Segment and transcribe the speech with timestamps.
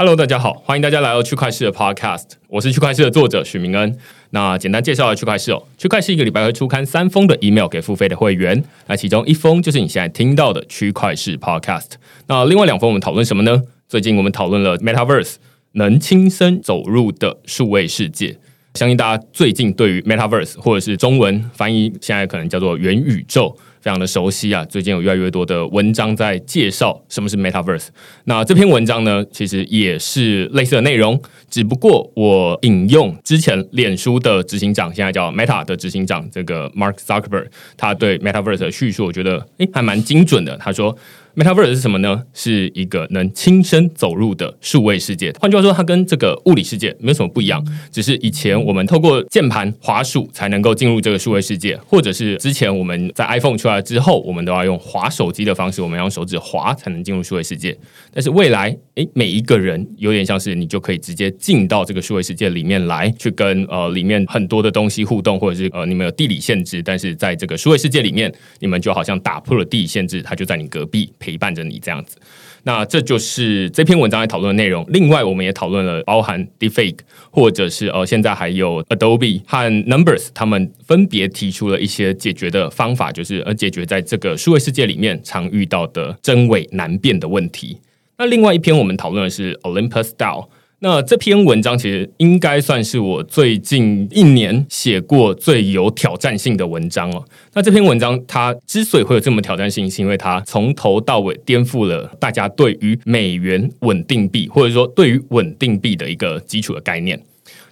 [0.00, 3.98] Hello，大家好，欢迎大家来到区块市的 Podcast，我是区块市的作者许明恩。
[4.30, 11.94] 那简单介绍下区块市哦，区块市一个礼拜会出刊三封的 email 给付费的会员，那其中一封就是你现在听到的区块市 Podcast。
[12.28, 13.60] 那另外两封我们讨论什么呢？
[13.88, 15.34] 最近我们讨论了 Metaverse
[15.72, 18.38] 能亲身走入的数位世界，
[18.74, 23.58] 相信大家最近对于 Metaverse 或者是中文翻译现在可能叫做元宇宙。
[23.80, 24.64] 非常的熟悉啊！
[24.64, 27.88] 最近有越来越多的文章在介绍什么是 Metaverse。
[28.24, 40.56] 那这篇文章呢，其实也是类似的内容，只不过我引用之前脸书的执行长，现在叫 Meta 的执行长这个 Mark Zuckerberg，他对 Metaverse 的叙述，我觉得诶还蛮精准的。
[40.56, 40.96] 他说。
[41.38, 42.24] Metaverse 是什么呢？
[42.34, 45.32] 是一个能亲身走入的数位世界。
[45.38, 57.78] 换句话说，它跟这个物理世界没有什么不一样，只是以前我们透过键盘、滑鼠才能够进入这个数位世界，或者是之前我们在 iPhone 出来之后，我们都要用滑手机的方式，我们要用手指滑才能进入数位世界。
[58.12, 71.12] 但是未来，诶，每一个人有点像是你就可以直接进到这个数位世界里面来，去跟呃里面很多的东西互动，或者是呃你们有地理限制，但是在这个数位世界里面，你们就好像打破了地理限制，它就在你隔壁。
[71.28, 72.16] 陪伴着你这样子，
[72.62, 74.82] 那这就是这篇文章在讨论的内容。
[74.88, 77.00] 另外，我们也讨论了包含 Deepfake，
[77.30, 87.76] 或者是呃，现在还有 Adobe 和 Numbers，他们分别提出了一些解决的方法，就是呃，解决在这个数位世界里面常遇到的真伪难辨的问题。
[88.16, 90.48] 那另外一篇我们讨论的是 Olympus Style。
[90.80, 97.24] 那这篇文章其实应该算是我最近一年写过最有挑战性的文章哦。
[97.54, 107.20] 那这篇文章它之所以会有这么挑战性，是因为它从头到尾颠覆了大家对于美元稳定币，或者说对于稳定币的一个基础的概念。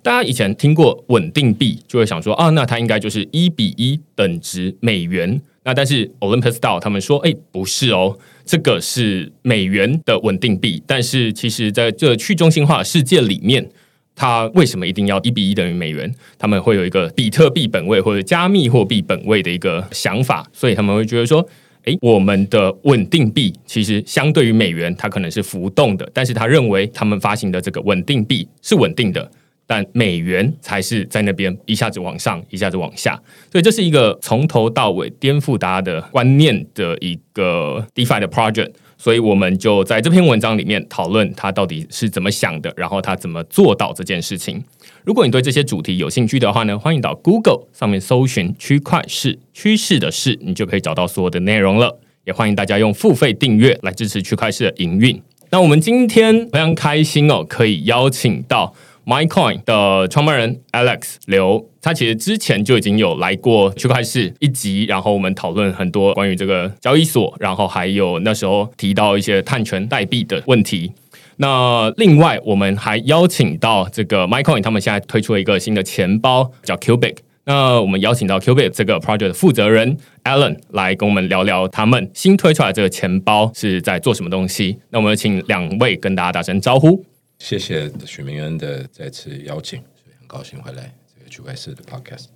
[0.02, 5.40] 大家以前听过稳定币，就会想说啊，那它应该就是一比一等值美元。
[5.66, 8.16] 那但是 Olympus DAO 他们说，哎，不是哦。
[8.44, 13.68] 这个是美元的稳定币，但是其实在这去中心化世界里面，
[14.14, 16.14] 它为什么一定要一比一等于美元？
[16.38, 21.44] 他们会有一个比特币本位或者加密货币本位的一个想法，所以他们会觉得说，
[21.86, 29.28] 诶，我们的稳定币其实相对于美元，它可能是浮动的，但是他认为他们发行的这个稳定币是稳定的。
[29.66, 38.72] 但美元才是在那边一下子往上，一下子往下，所以这是一个从头到尾颠覆大家的观念的一个 DeFi 的 project。
[38.98, 44.64] 所以我们就在这篇文章里面讨论他到底是怎么想的，然后他怎么做到这件事情。
[45.04, 52.00] 如果你对这些主题有兴趣的话呢，欢迎到 Google 上面搜寻“区块市趋势的事”，你就可以找到所有的内容了。
[52.24, 55.20] 也欢迎大家用付费订阅来支持区块市的营运。
[55.50, 58.74] 那我们今天非常开心哦，可以邀请到。
[59.06, 70.90] MyCoin 的创办人 Alex 刘，他其实之前就已经有来过区块市一集，然后我们讨论很多关于这个交易所，然后还有那时候提到一些碳权代币的问题。
[71.36, 77.18] 那另外，我们还邀请到这个 MyCoin，他们现在推出了一个新的钱包叫 Cubic。
[77.44, 84.78] 那我们邀请到 Cubic 这个 project 的负责人 Alan 来跟我们聊聊他们新推出来这个钱包是在做什么东西。
[84.90, 87.04] 那我们请两位跟大家打声招呼。
[87.38, 92.26] 谢谢许明恩的再次邀请，所以很高兴回来这个区块链的 podcast。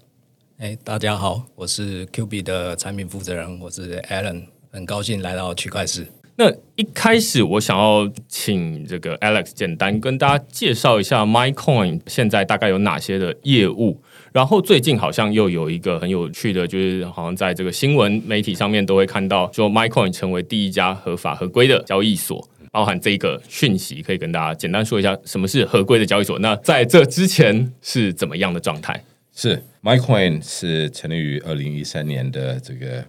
[0.58, 6.06] 哎，大家好，我是 Q B 的产品负责人，我是 Alan，很高兴来到区块市。
[6.36, 14.00] 那一开始我想要请这个 Alex 简单跟大家介绍一下 MyCoin 现在大概有哪些的业务，
[14.32, 22.48] 然后最近好像又有一个很有趣的，就是好像在这个新闻媒体上面都会看到，说 MyCoin 成为第一家合法合规的交易所。
[22.70, 26.38] 包含这一个讯息，可以跟大家简单说一下什么是合规的交易所。
[26.38, 29.02] 那在这之前是怎么样的状态？
[29.32, 33.04] 是 MyCoin 是成立于二零一三年的这个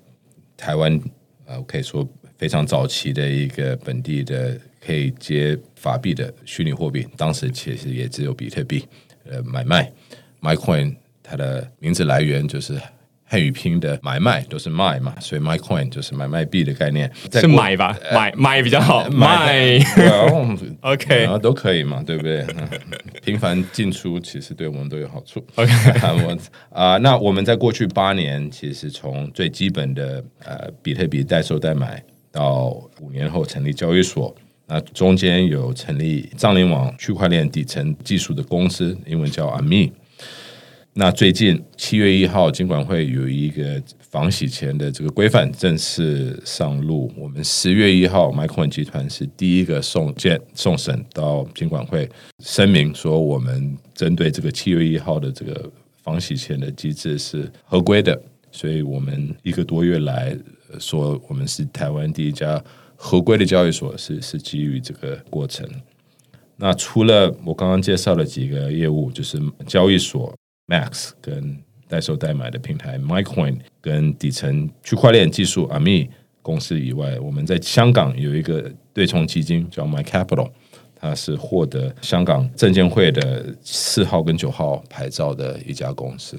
[0.55, 0.99] 台湾，
[1.45, 7.07] 呃，可以说非常早期的一个本地的可以接法币的虚拟货币。
[7.17, 8.83] 当时其实也只有比特币
[9.25, 9.91] 呃买卖。
[10.41, 12.79] MyCoin 它的名字来源就是
[13.31, 17.97] 汉语拼的买卖都是卖嘛，所以 MyCoin 就是买卖币的概念，是买吧？
[18.13, 19.79] 买买比较好， 卖。
[20.81, 22.45] OK 然后都可以嘛，对不对？
[22.57, 22.67] 嗯
[23.23, 25.41] 频繁进出其实对我们都有好处。
[25.55, 25.71] OK
[26.27, 26.37] 我
[26.71, 32.65] 啊、那我们在过去八年，其实从最基本的呃比特币代售代买，到
[32.99, 34.35] 五年后成立交易所，
[34.67, 39.91] 那中间有成立藏联网区块链底层技术的公司，英文叫 AMI。
[40.93, 47.09] 那最近七月一号，金管会有一个防洗钱的这个规范正式上路。
[47.15, 52.09] 我们十月一号，MyCoin 集团是第一个送件送审到金管会，
[52.43, 55.71] 声明说我们针对这个七月一号的这个
[56.03, 58.21] 防洗钱的机制是合规的，
[58.51, 60.37] 所以我们一个多月来
[60.77, 62.61] 说我们是台湾第一家
[62.97, 65.65] 合规的交易所，是是基于这个过程。
[66.57, 70.31] 那除了我刚刚介绍的几个业务，就是交易所
[70.71, 71.57] Max 跟
[71.89, 76.07] 代售代买的平台 MyCoin 跟底层区块链技术 Ami
[76.41, 80.49] 公司以外，我们在香港有一个对冲基金叫 My Capital，
[80.95, 86.37] 它是获得香港证监会的四号跟九号牌照的一家公司。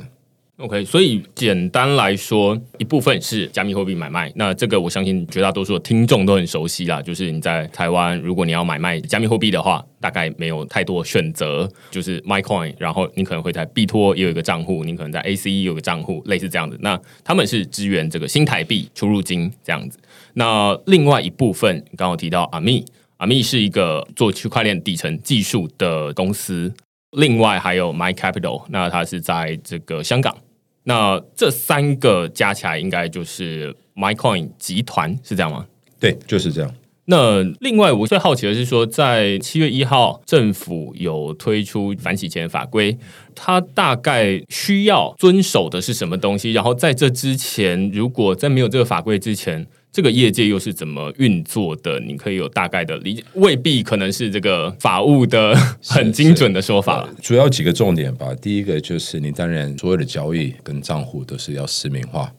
[0.63, 4.33] OK，所以简单来说，一部分是加密货币买卖。
[4.37, 7.03] 那这个我相信绝大多数的听众都很熟悉啦。
[7.03, 16.79] 就是你在台湾，如果你要买卖加密货币的话，大概没有太多选择，就是 MyCoin，然后你可能会在币托也有一个账户，你可能在 ACE 有个账户，类似这样子。
[16.81, 19.99] 那他们是支援这个新台币出入金这样子。
[20.35, 22.85] 那另外一部分，刚刚提到阿密，
[23.17, 26.73] 阿密是一个做区块链底层技术的公司。
[27.17, 30.35] 另外还有 My Capital，那它是在这个香港。
[30.85, 35.67] 那这三个加起来应该就是 MyCoin 集团，是这样吗？
[36.01, 36.75] 对，就是这样。
[37.05, 42.97] 那另外，我最好奇的是说，在七月一号，政府有推出反洗钱法规，
[43.35, 46.53] 它大概需要遵守的是什么东西？
[46.53, 52.01] 然后在这之前，如果在没有这个法规之前，这个业界又是怎么运作的？
[52.01, 55.55] 你可以有大概的理解，未必可能是这个法务的
[55.85, 57.15] 很精准的说法了。
[57.21, 58.35] 主要几个重点吧。
[58.41, 62.33] 第一个就是你当然所有的交易跟账户都是要实名化，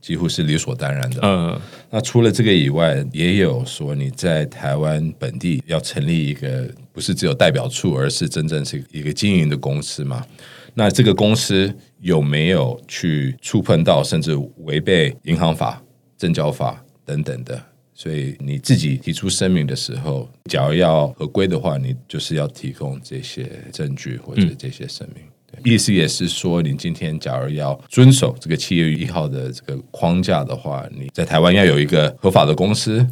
[0.00, 1.18] 几乎是理所当然的。
[1.22, 1.60] 嗯，
[1.90, 10.24] 那除了这个以外，也有说你在台湾本地要成立一个不是只有代表处，而是真正是一个经营的公司嘛？
[10.74, 15.82] 那这个公司有没有去触碰到甚至违背银行法、
[16.16, 17.62] 证交法等等的？
[17.94, 25.24] 所以你自己提出声明的时候，假如要合规的话，你就是要提供这些证据或者这些声明。
[25.64, 33.06] 意思也是说，你今天假如要遵守这个七月一号的这个框架的话，你在台湾要有一个合法的公司，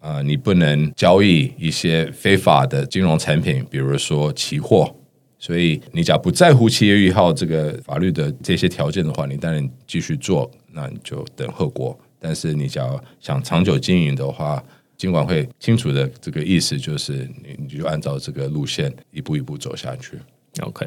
[0.00, 4.92] 啊、你不能交易一些非法的金融产品，比如说期货。
[5.38, 11.96] 所以你假如不在乎七月一号这个法律的这些条件的话，你当然继续做，那你就等后果。
[12.22, 14.62] 但是你只要想长久经营的话，
[14.96, 20.16] 尽管会清楚的这个意思就是你你就按照这个路线一步一步走下去。
[20.60, 20.86] OK，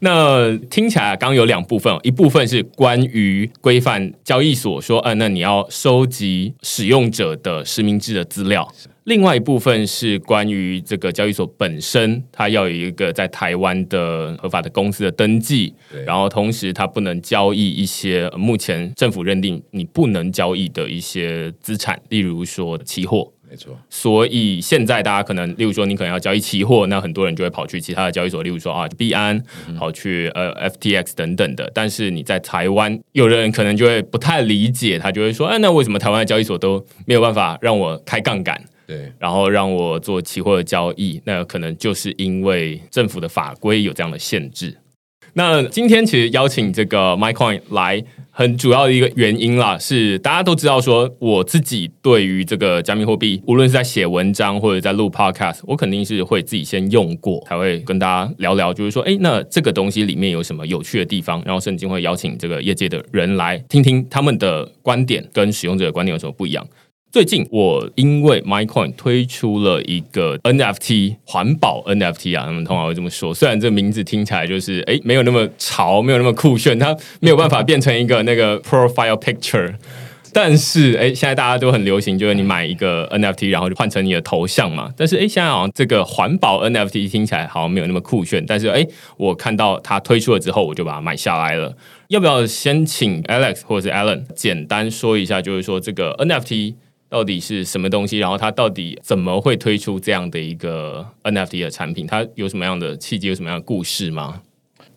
[0.00, 8.62] 那听起来刚有两部分，一部分是关于规范交易所说，嗯，那你要收集使用者的实名制的资料；
[9.06, 15.72] 另外一部分是关于这个交易所本身，它要有一个在台湾的合法的公司的登记，
[16.04, 23.32] 然后同时它不能交易一些呃目前政府认定你不能交易的一些资产，例如说期货。
[23.48, 29.40] 没错，所以现在大家可能，例如说你可能要交易期货，那很多人就会跑去其他的交易所，例如说啊币安，
[29.78, 31.70] 跑去呃 FTX 等等的。
[31.72, 38.60] 但是你在台湾，有的人可能就会不太理解，他就会说，哎、那为什么台湾的交易所都没有办法让我开杠杆？
[38.86, 44.76] 对，然后让我做期货的交易，那可能就是因为政府的法规有这样的限制。
[45.34, 66.66] 那今天其实邀请这个 MyCoin 来，很主要的一个原因啦，是大家都知道说，我自己对于这个加密货币，无论是在写文章或者在录 Podcast，我肯定是会自己先用过，才会跟大家聊聊，就是说，哎，那这个东西里面有什么有趣的地方，然后甚至会邀请这个业界的人来听听他们的观点跟使用者的观点有什么不一样。
[67.16, 73.32] 最近我因为 MyCoin 推出了一个 NFT 环保 NFT 啊，他们通常会这么说。
[73.32, 79.76] 虽然这名字听起来就是诶没有那么潮，没有那么酷炫，它没有办法变成一个那个 profile picture。
[80.30, 84.92] 但是，诶，现在大家都很流行，就是你买一个 NFT，然后就换成你的头像嘛。
[84.94, 88.44] 但是，诶，现在好像这个环保 NFT 听起来好像没有那么酷炫。
[88.46, 91.74] 但是，诶，我看到它推出了之后，我就把它买下来了。
[92.08, 96.74] 要不要先请 Alex 或者是 Alan 简单说一下，就是说这个 NFT
[97.16, 98.18] 到底是什么东西？
[98.18, 102.06] 然后它到底怎么会推出这样的一个 NFT 的产品？
[102.06, 103.28] 它有什么样的契机？
[103.28, 104.42] 有什么样的故事吗？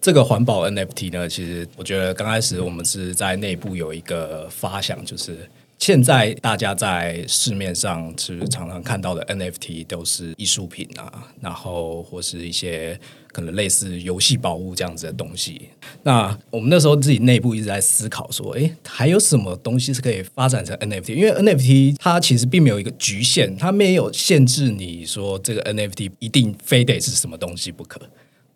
[0.01, 12.99] 这个环保 NFT 呢，其实我觉得刚开始我们是在内部有一个发想，就是现在大家在市面上其实常常看到的 NFT 都是艺术品啊，然后或是一些
[13.31, 15.69] 可能类似游戏宝物这样子的东西。
[16.03, 21.13] 那我们那时候自己内部一直在思考说，诶，还有什么东西是可以发展成 NFT？
[21.13, 28.01] 因为 NFT 它其实并没有一个局限，它没有限制你说这个 NFT 一定非得是什么东西不可。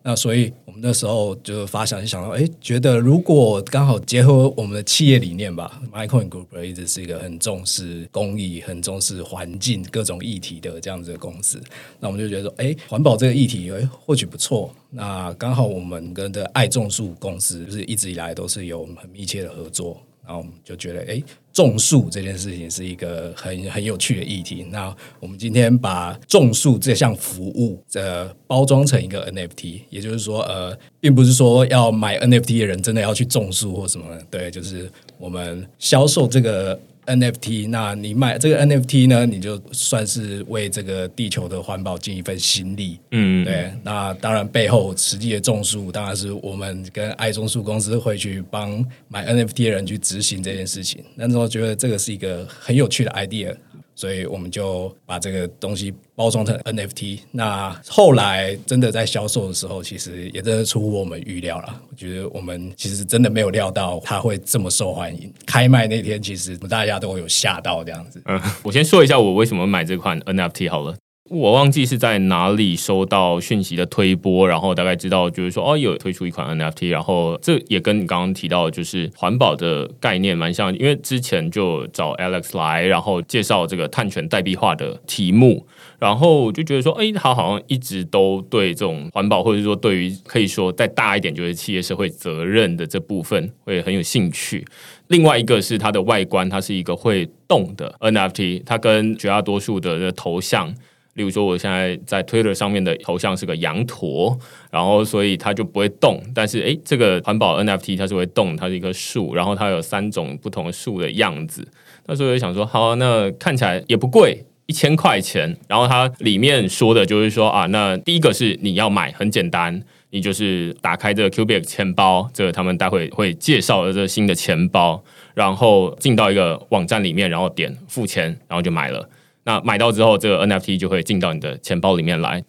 [0.06, 11.58] 那所以，我们那时候就发想，就想到，哎，觉得如果刚好结合我们的企业理念吧，Microin Group 一直是一个很重视公益、很重视环境各种议题的这样子的公司，
[11.98, 14.70] 那我们就觉得说，哎，环保这个议题，哎，或许不错。
[14.90, 19.98] 那刚好我们跟的爱种树公司，就是一直以来都是有很密切的合作。
[20.22, 21.22] 然后我们就觉得，哎，
[21.54, 24.66] 种树这件事情是一个很很有趣的议题。
[24.70, 36.78] 那我们今天把种树这项服务，呃，包装成一个 NFT，也就是说，呃，并不是说要买 NFT 的人真的要去种树或什么，对，就是我们销售这个。
[37.06, 39.26] NFT，那你买这个 NFT 呢？
[39.26, 42.98] 你就算是为这个地球的环保尽一份心力。
[43.10, 43.72] 嗯，对。
[43.82, 51.04] 那当然，背后实际的种树，当然是我们跟爱种树公司会去帮买 NFT 的人去执行这件事情。
[51.14, 53.54] 那时候觉得这个是一个很有趣的 idea。
[53.94, 57.20] 所以我们就把这个东西包装成 NFT。
[57.30, 61.80] 那后来真的在销售的时候，其实也真的出乎我们预料了。
[61.90, 65.32] 我觉得我们其实真的没有料到它会这么受欢迎。
[65.46, 68.20] 开卖那天，其实大家都有吓到这样子。
[68.26, 70.96] 嗯，我先说一下我为什么买这款 NFT 好了。
[71.30, 85.66] 我忘记是在哪里收到讯息的推播，然后大概知道就是说哦，有推出一款 NFT，然后这也跟你刚刚提到就是环保的概念蛮像，因为之前就找 Alex 来，然后介绍这个碳权代币化的题目，
[85.98, 94.62] 然后就觉得说，哎，他好像一直都对这种环保，或者说对于可以说再大一点就是企业社会责任的这部分会很有兴趣。
[95.08, 100.74] 另外一个是它的外观，它是一个会动的 NFT，它跟绝大多数的头像。
[101.14, 104.36] 例如说，我现在在 Twitter 上面的头像是个羊驼，
[104.70, 106.20] 然后所以它就不会动。
[106.34, 111.66] 但是，诶，这个环保 NFT 它是会动，它是一棵树，然后它有三种不同树的样子。
[112.06, 115.56] 那所以我就想说，好，那看起来也不贵，一千块钱。
[115.68, 119.80] 然后它里面说的就是说啊，那第一个是你要买，很简单，
[120.10, 125.02] 你就是打开这个 Cubic 钱包，这个他们待会会介绍的这个新的钱包，
[125.34, 129.08] 然后进到一个网站里面，然后点付钱，然后就买了。
[129.44, 132.42] 那买到之后，这个 NFT 就会进到你的钱包里面来。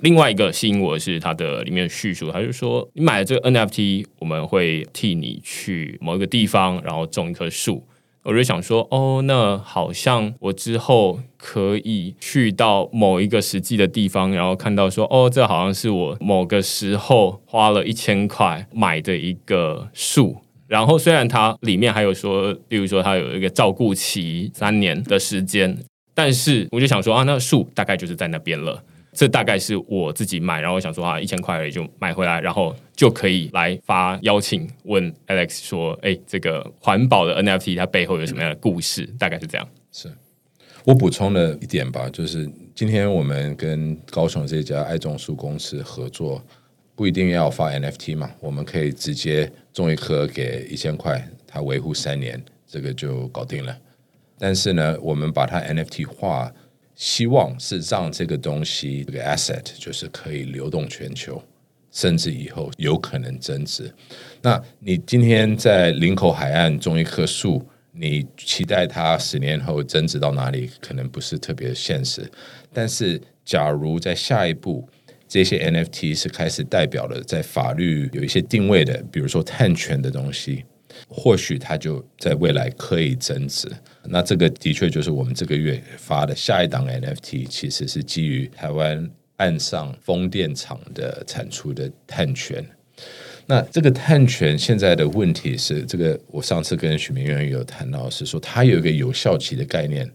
[0.00, 7.84] 另外一个吸引我的是它的里面叙述，他就说你买了这个 NFT，我们会替你去某一个地方，然后种一棵树。
[8.24, 20.36] 我就想说，哦，那好像我之后可以去到某一个实际的地方，然后看到说，哦，这好像是我某个时候花了一千块买的一个树。
[20.68, 25.76] 然后虽然它里面还有说，例如说它有一个照顾期三年的时间。
[26.14, 28.82] 但是我就想说啊，那树大概就是在那边了。
[29.14, 39.04] 这大概是我自己买，然后我想说啊，一千块而已就买回来，然后就可以来发邀请问 Alex 说，哎，这个环保的 NFT 它背后有什么样的故事？
[39.18, 39.68] 大概是这样。
[39.92, 40.10] 是
[40.84, 46.42] 我补充了一点吧，就是今天我们跟高雄这家爱种树公司合作，
[46.94, 53.76] 不一定要发 NFT 嘛，我们可以直接种一棵给一千块，它维护三年，这个就搞定了。
[54.44, 56.52] 但是呢，我们把它 NFT 化，
[56.96, 61.40] 希望是让这个东西这个 asset 就是可以流动全球，
[61.92, 63.88] 甚至以后有可能增值。
[64.40, 70.68] 那你今天在林口海岸种一棵树，你期待它十年后增值到哪里？
[70.80, 72.28] 可能不是特别现实。
[72.72, 74.88] 但是，假如在下一步，
[75.28, 80.64] 这些 NFT 是开始代表了在法律有一些定位的，比如说碳权的东西。
[81.08, 83.70] 或许它就在未来可以增值，
[84.04, 92.64] 那这个的确就是我们这个月发的下一档 NFT，其实是基于台湾岸上风电场的产出的碳权。
[93.46, 100.08] 那这个碳权现在的问题是，这个我上次跟许明远有谈到，是说它有一个有效期的概念，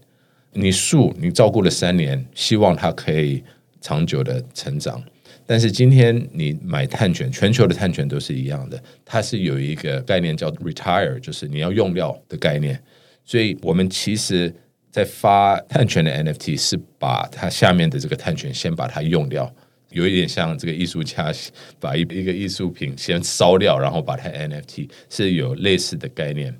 [0.52, 3.44] 你树你照顾了三年，希望它可以
[3.80, 5.02] 长久的成长。
[5.50, 12.78] 但是今天你买碳权，全球的碳权都是一样的，它是有一个概念叫 retire，就是你要用掉的概念。
[13.24, 14.54] 所以我们其实，
[14.90, 19.50] 在发碳权的 NFT 是把它下面的这个碳权先把它用掉，
[19.88, 21.32] 有一点像这个艺术家
[21.80, 26.54] 把一一个艺术品先烧掉，然后把它 NFT 是有类似的概念。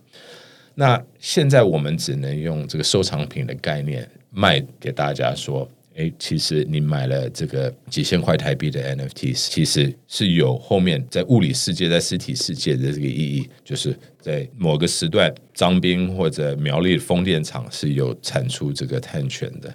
[0.74, 5.70] 那现在我们只能用这个收藏品的概念卖给大家说。
[5.98, 19.74] 哎，其实你买了这个几千块台币的 NFT，其实是有后面在物理世界、在实体世界的这个意义，就是在某个时段，张斌或者苗栗风电场是有产出这个碳权的。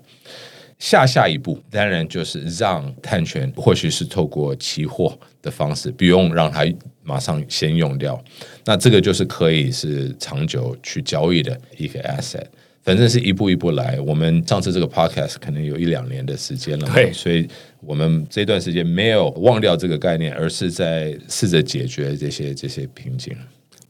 [0.80, 6.66] 下下一步，当然就是让碳权，或许是透过期货的方式，不用让它
[7.04, 8.22] 马上先用掉。
[8.64, 12.46] 那这个就是可以是长久去交易的一个 asset。
[12.84, 14.00] 反正是一步一步来。
[14.02, 17.48] 我们上次这个 podcast 可能有一两年的时间了，对，所以
[17.80, 23.36] 我们这段时间没有忘掉这个概念，而是在试着解决这些这些瓶颈。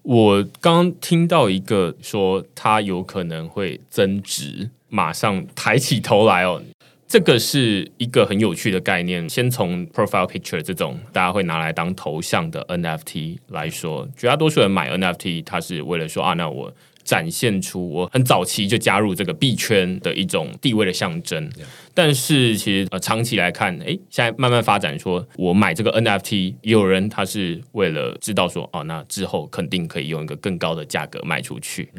[0.04, 6.62] 我刚听到一个说它有可能会增值，马上抬起头来哦。
[7.08, 9.30] 这个是一个很有趣的概念。
[9.30, 16.74] 先从 profile picture 这种大家会拿来当头像的 NFT 来说，绝大多数人买 NFT，他是为了说啊，那我
[17.04, 21.50] 展现出我很早期就加入这个币圈的一种地位的象征。
[21.94, 31.90] 但是其实呃，长期来看，哎，现在慢慢发展，说我买这个 NFT，也有人他是为了知道说，哦，那之后肯定可以用一个更高的价格卖出去。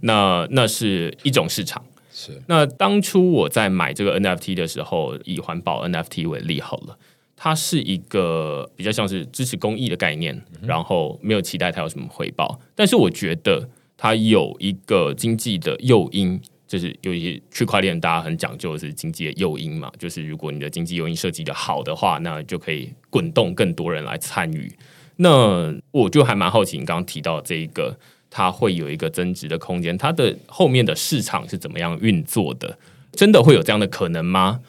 [0.00, 1.84] 那那是一种市场。
[2.14, 6.98] 是，那当初我在买这个 NFT 的时候，以环保 NFT 为例好了，
[7.36, 13.68] 它是一个比较像是支持公益的概念，然后没有期待它有什么回报，但是我觉得
[14.02, 24.72] 它有一个经济的诱因，就是有一区块链大家很讲究的是经济的诱因嘛，就是如果你的经济诱因设计的好的话，那就可以滚动更多人来参与。
[25.14, 27.96] 那我就还蛮好奇，你刚刚提到这一个。
[28.34, 32.78] 它会有一个增值的空间，它的后面的市场是怎么样运作的？
[33.12, 34.60] 真的会有这样的可能吗？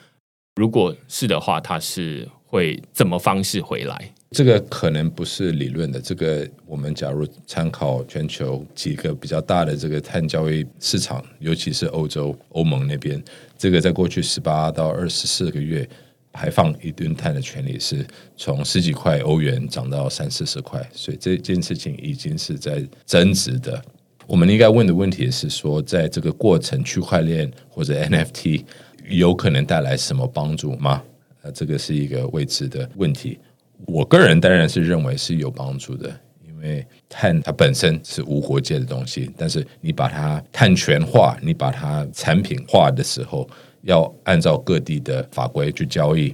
[0.58, 4.14] 如果是的话，它是会怎么方式回来？
[4.34, 6.02] 这个可能不是理论的。
[6.02, 13.24] 这个我们假如参考全球几个比较大的这个碳交易市场，尤其是欧洲欧盟那边，
[13.58, 15.88] 这个在过去十八到二十四个月。
[16.36, 18.04] 排放一吨碳的权利是
[18.36, 23.80] 从十几块欧元涨到三四十块，所以这件事情已经是在增值的。
[24.26, 28.64] 我们应该问的问题是说，在这个过程，区块链或者 NFT
[29.10, 31.04] 有可能带来什么帮助吗？
[31.44, 33.38] 呃，这个是一个未知的问题。
[33.86, 36.10] 我个人当然是认为是有帮助的，
[36.48, 43.50] 因为碳它本身是无国界的东西，但是你把它碳权化，你把它产品化的时候。
[43.86, 46.34] 要按照各地的法规去交易，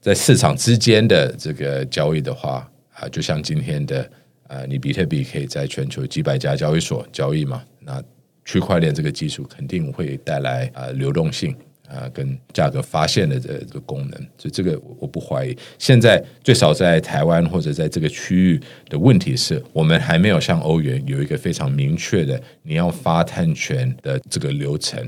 [0.00, 4.08] 在市场之间的这个交易的话啊，就像今天的
[4.46, 7.64] 呃，你比特币可以在全球几百家交易所交易嘛？
[7.80, 8.00] 那
[8.44, 11.52] 区块链这个技术肯定会带来啊流动性
[11.88, 15.56] 啊跟价格发现的这个功能，所以这个我不怀疑。
[15.78, 25.04] 现在最少在台湾或者在这个区域的问题是我们还没有像欧元有一个非常明确的你要发碳权的这个流程。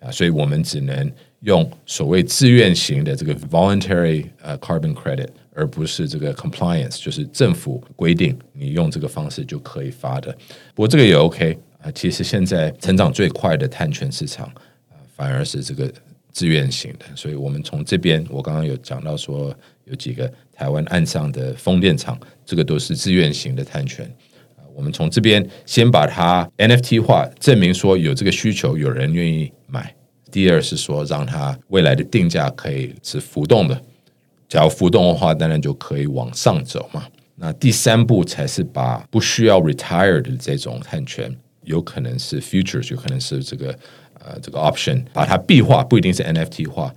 [0.00, 1.10] 啊，所以我们只能
[1.40, 10.30] 用所谓自愿型的这个 voluntary 呃 carbon credit，而不是这个 compliance，就是政府规定你用这个方式就可以发的。
[10.74, 14.46] 不过这个也 OK 啊，其实现在成长最快的碳权市场
[14.90, 15.90] 啊，反而是这个
[16.34, 17.06] 自愿型的。
[17.16, 24.06] 所以我们从这边，我刚刚有讲到说，有几个台湾岸上的风电场，这个都是自愿型的碳权。
[24.74, 29.94] 我们从这边先把它 NFT 化，证明说有这个需求，有人愿意买。
[30.32, 33.80] 第二是说，让它未来的定价可以是浮动的，
[34.48, 37.06] 只要浮动的话，当然就可以往上走嘛。
[37.36, 43.76] 那第三步才是把不需要 retire 的这种碳权，有可能是 future，就可能是这个
[44.24, 46.94] 呃这个 option，把它币化，不一定是 NFT 化。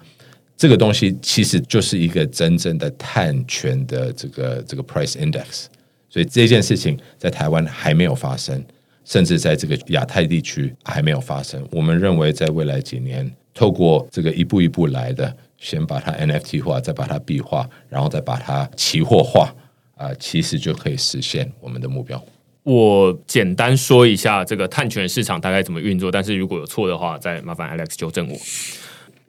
[0.55, 5.65] 这个东西其实就是一个真正的碳权的这个这个 price index。
[6.09, 8.63] 所以这件事情在台湾还没有发生，
[9.05, 11.63] 甚至在这个亚太地区还没有发生。
[11.71, 19.53] 我们认为，在未来几年，透过这个一步一步来的，先把它 NFT 化，再把它币化，然后再把它期货化，
[19.95, 22.23] 啊，其实就可以实现我们的目标。
[22.67, 28.35] 我简单说一下这个碳权市场大概怎么运作，但是如果有错的话，再麻烦 Alex 纠正我。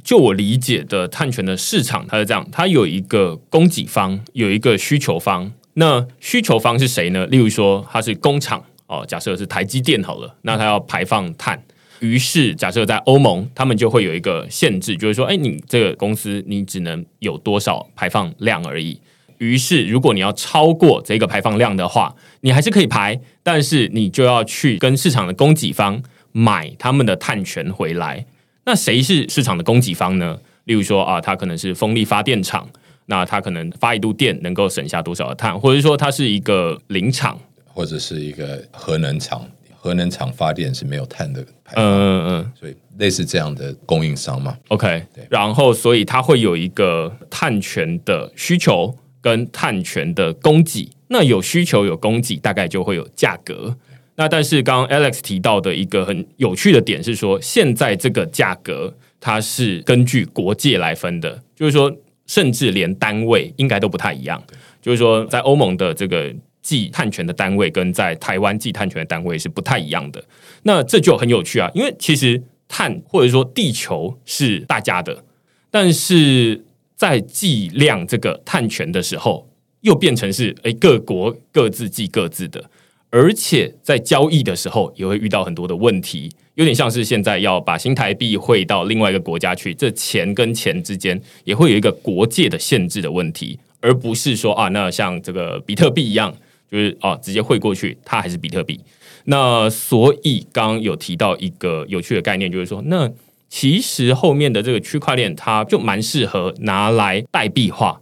[0.03, 5.53] 就我理解的碳权的市场，它是这样：它有一个供给方，有一个需求方。
[5.75, 7.27] 那需求方是谁呢？
[7.27, 11.63] 例如说，它是工厂哦，假设是台积电好了，那它要排放碳，
[12.01, 19.01] 于是假设在欧盟，他们就会有一个限制，就是说，哎，你这个公司你只能有多少排放量而已。
[19.39, 28.27] 于是，如果你要超过这个排放量的话，你还是可以排，但是你就要去跟市场的供给方买他们的碳权回来。
[28.65, 30.39] 那谁是市场的供给方呢？
[30.65, 32.69] 例如说啊，它可能是风力发电厂。
[33.11, 39.43] 那它可能发一度电能够省下多少的碳，或者说它是一个林场，或者是一个核能厂，
[39.75, 44.55] 核能厂发电是没有碳的排放，嗯嗯嗯所以类似这样的供应商嘛。
[44.69, 45.27] ，OK 对。
[45.31, 50.91] 然后，所以它会有一个碳权的需求跟碳权的供给。
[51.09, 53.77] 那有需求有供给，大概就会有价格。
[54.17, 64.43] 那但是刚刚 Alex 提到的一个很有趣的点是说，现在这个价格它是根据国界来分的，就是说，甚至连单位应该都不太一样。
[64.83, 70.23] 就是说，在欧盟的这个计碳权的单位跟在台湾计碳权的单位是不太一样的。
[70.65, 75.25] 那这就很有趣啊，因为其实碳或者说地球是大家的，
[75.71, 76.65] 但是
[76.99, 79.49] 在计量这个碳权的时候，
[79.83, 82.69] 又变成是诶各国各自计各自的，
[83.11, 96.35] 而且在交易的时候也会遇到很多的问题，有点像是现在要把新台币汇到另外一个国家去，这钱跟钱之间也会有一个国界的限制的问题，而不是说啊，那像这个比特币一样，
[96.69, 98.81] 就是啊直接汇过去，它还是比特币。
[99.27, 103.09] 那所以刚刚有提到一个有趣的概念，就是说，那
[103.49, 108.01] 其实后面的这个区块链，它就蛮适合拿来代币化，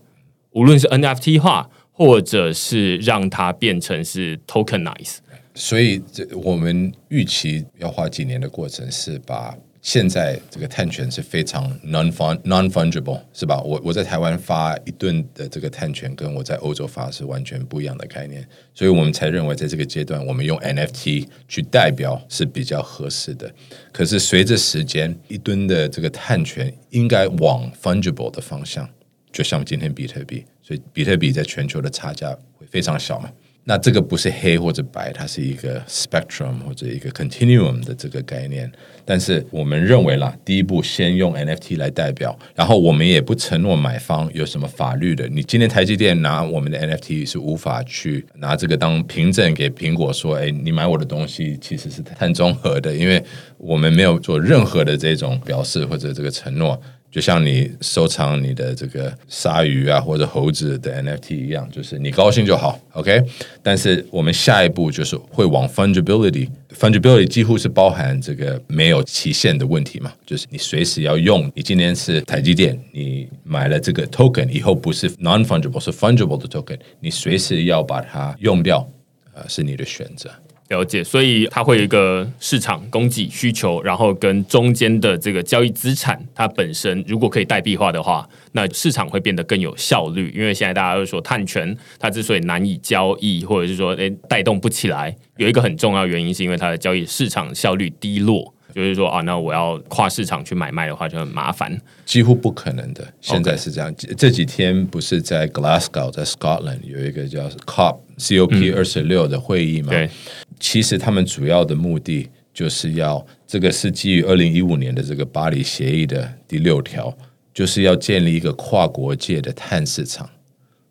[0.51, 5.19] 无论是 NFT 化，或者是让它变成是 tokenize。
[5.55, 13.63] 所以这我们预期要花几年的过程，是把现在这个碳权是非常 non fun non fungible 是吧？
[13.63, 18.45] 我我在台湾发一吨的这个碳权，跟我在欧洲发是完全不一样的概念，
[18.75, 23.49] 所以我们才认为在这个阶段，我们用 NFT 去代表是比较合适的。
[23.93, 28.91] 可是随着时间，一吨的这个碳权应该往 fungible 的方向，
[29.31, 33.31] 就像今天比特币，所以比特币在全球的差价会非常小嘛。
[33.69, 38.71] 那这个不是黑或者白，它是一个 spectrum 或者一个 continuum 的这个概念。
[39.05, 45.27] 但是我们认为啦，第一步先用 NFT 来代表，然后我们也不承诺买方有什么法律的。
[45.27, 53.21] 你今天台积电拿我们的 NFT 是无法去拿这个当凭证给苹果说，哎，你买我的东西其实是碳中和的，因为
[53.59, 56.81] 我们没有做任何的这种表示或者这个承诺。
[57.11, 63.23] 就像你收藏你的这个鲨鱼啊或者猴子的 NFT 一样，就是你高兴就好，OK。
[63.63, 71.51] 但是我们下一步就是会往 fungibility，fungibility 几乎是包含这个没有期限的问题嘛，就是你随时要用。
[71.55, 78.87] 你今天是台积电，你买了这个 token 以后不是 non fungible 是 fungible 的 token，你随时要把它用掉，
[79.33, 80.31] 呃，是你的选择。
[80.69, 90.33] 了解，所以它会有一个市场供给需求，然后跟中间的这个交易资产，它本身如果可以代币化的话，那市场会变得更有效率。
[90.35, 98.53] 因为现在大家都说碳权它之所以难以交易，或者是说诶带动不起来，有一个很重要原因是因为它的交易市场效率低落。
[98.75, 101.81] 就是说啊，那我要跨市场去买卖的话就很麻烦。
[102.05, 103.11] 几乎不可能的。
[103.23, 103.91] 现在是这样。
[103.97, 109.89] 这这几天不是在 Glasgow，在 Scotland 有一个叫 COP COP 二十六的会议嘛？
[109.89, 110.11] 对，
[110.59, 117.17] 其实他们主要的目的就是要，这个是基于二零一五年的这个巴黎协议的第六条，
[117.53, 120.29] 就是要建立一个跨国界的碳市场。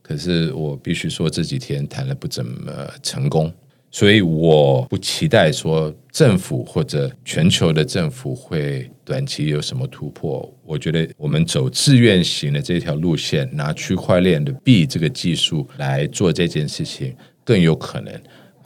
[0.02, 3.52] 可是我必须说，这几天谈的不怎么成功，
[3.90, 10.48] 所以我不期待说政府或者全球的政府会短期有什么突破。
[10.64, 18.14] 我觉得我们走自愿型的这条路线，拿区块链的币这个技术来做这件事情更有可能。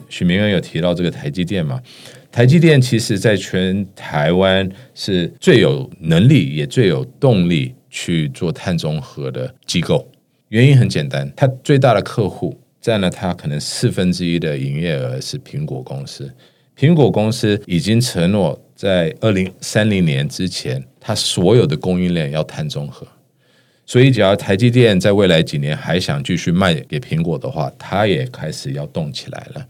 [0.07, 1.81] 许明恩有提到这个台积电嘛？
[2.31, 10.07] 台积电其实在全台湾是最有能力也最有动力去做碳中和的机构。
[10.49, 16.31] 原因很简单，它最大的客户占了它可能四分之一的营业额是苹果公司。
[16.77, 23.05] 苹果公司已经承诺在二零三零年之前，它所有的供应链要碳中和。
[23.85, 29.67] 所以，只要台积电在未来几年还想继续卖给苹果的话，它也开始要动起来了。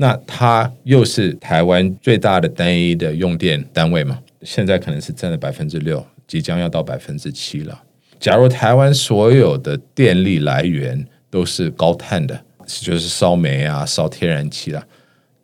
[0.00, 4.18] 那它又是台湾最大的单一的用电单位嘛？
[4.40, 7.82] 现在可能是占了百分之六，即将要到百分之七了。
[8.18, 14.82] 假如台湾所有的电力来源都是高碳的，就是烧煤啊、烧天然气啦，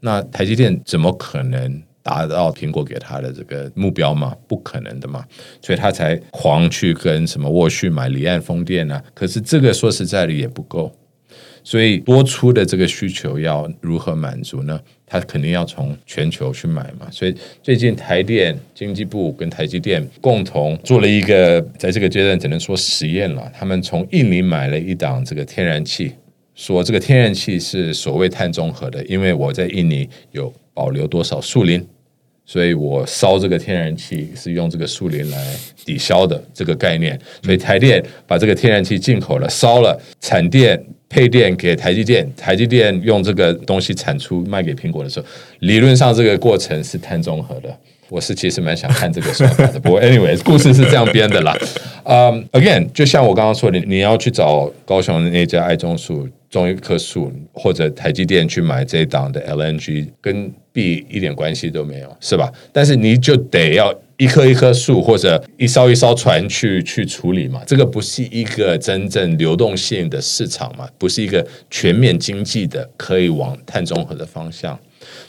[0.00, 4.34] 那台积电怎么可能达到苹果给他的这个目标嘛？
[4.48, 5.22] 不可能的嘛，
[5.60, 9.04] 所以他才狂去跟什么沃旭买离岸风电啊。
[9.12, 10.90] 可是这个说实在的也不够，
[11.66, 14.80] 所以多出的这个需求要如何满足呢？
[15.04, 17.08] 他肯定要从全球去买嘛。
[17.10, 23.50] 所以最近台电、经济部跟台积电共同做了一个，在这个阶段只能说实验了。
[23.52, 26.12] 他们从印尼买了一档这个天然气。
[26.54, 31.84] 说这个天然气是所谓碳中和的，因为我在印尼有保留多少树林，
[32.46, 35.54] 所以我烧这个天然气是用这个树林来
[35.84, 37.18] 抵消的这个概念。
[37.42, 45.26] 所以台电把这个天然气进口了，烧了，产电配电给台积电，台积电用这个东西产出卖给苹果的时候，
[45.58, 47.76] 理论上这个过程是碳中和的。
[48.08, 51.58] 我是其实蛮想看这个说法的， 不过 anyway，故事是这样编的啦。
[52.04, 62.52] 嗯、a g a i n 就像我刚刚说的，你要去找高雄的那家爱种树种一棵树，或者台积电去买这档的 LNG，跟 B 一点关系都没有，是吧？
[62.72, 74.78] 但是你就得要一棵一棵树或者一艘一艘船去去处理嘛，这个不是一个真正流动性的市场嘛，不是一个全面经济的可以往碳中和的方向。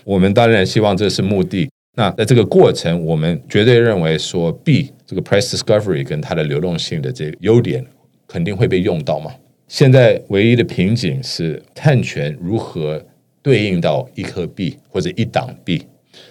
[0.04, 1.70] 我们当然希望这是目的。
[1.96, 7.84] 那在这个过程，我们绝对认为说 B 这个 price discovery 跟它的流动性的这个优点
[8.28, 9.32] 肯定会被用到嘛。
[9.68, 13.04] 现在唯一的瓶颈是碳权如何
[13.42, 15.86] 对应到一颗币或者一档币，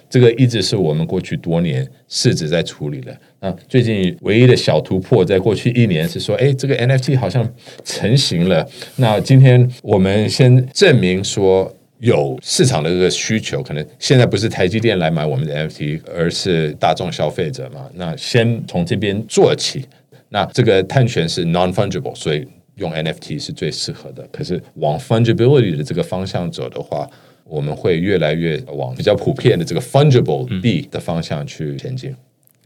[0.09, 3.15] 这个一直是我们过去多年市值在处理的。
[3.39, 7.47] 那最近唯一的小突破，在过去一年是说，哎，这个 NFT 好像
[7.83, 8.67] 成型了。
[8.97, 11.73] 那今天我们先证明说。
[11.99, 17.89] 有市场的这个需求，可能现在不是台积电来买我们的 NFT，而是大众消费者嘛。
[17.95, 19.83] 那先从这边做起。
[20.29, 22.47] 那这个碳权是 non fungible，所以
[22.77, 24.27] 用 NFT 是最适合的。
[24.31, 27.07] 可是往 fungibility 的这个方向走的话，
[27.43, 32.15] 我们会越来越往比较普遍的这个 fungible 币的方向去前进。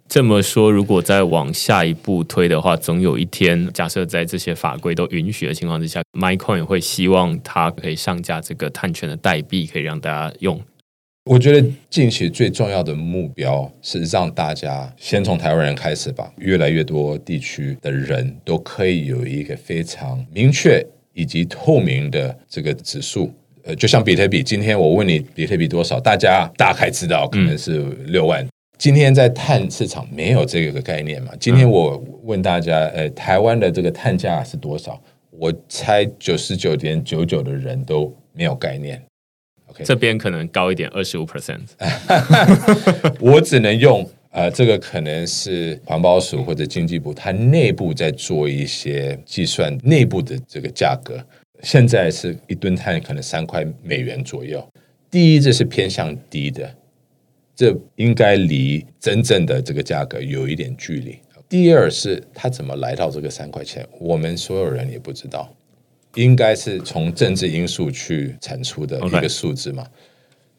[0.08, 10.60] 这么说，如果再往下一步推的话，总有一天，假设在这些法规都允许的情况之下，MyCoin 会希望它可以上架这个碳权的代币，可以让大家用。
[11.26, 23.32] 我觉得近期最重要的目标是让大家先从台湾人开始吧，越来越多地区的人都可以有一个非常明确以及透明的这个指数。
[23.64, 28.44] 呃，就像比特币，今天我问你比特币多少，大家大概知道可能是六万。
[28.80, 31.32] 今天在碳市场没有这个概念嘛？
[31.40, 35.00] 今天我问大家，呃，台湾的这个碳价是多少？
[35.30, 39.00] 我猜九十九点九九的人都没有概念。
[39.72, 41.62] OK，这边可能高一点，二十五 percent。
[43.20, 51.22] 我只能用呃，这个可能是环保署或者经济部，它内部在做一些计算，内部的这个价格，
[51.64, 54.66] 现在是一吨碳可能三块美元左右。
[55.10, 56.70] 第一，这是偏向低的。
[57.54, 61.20] 这应该离真正的这个价格有一点距离。
[61.50, 65.54] 第二是它怎么来到这个三块钱，我们所有人也不知道，
[66.16, 69.86] 应该是从政治因素去产出的一个数字嘛？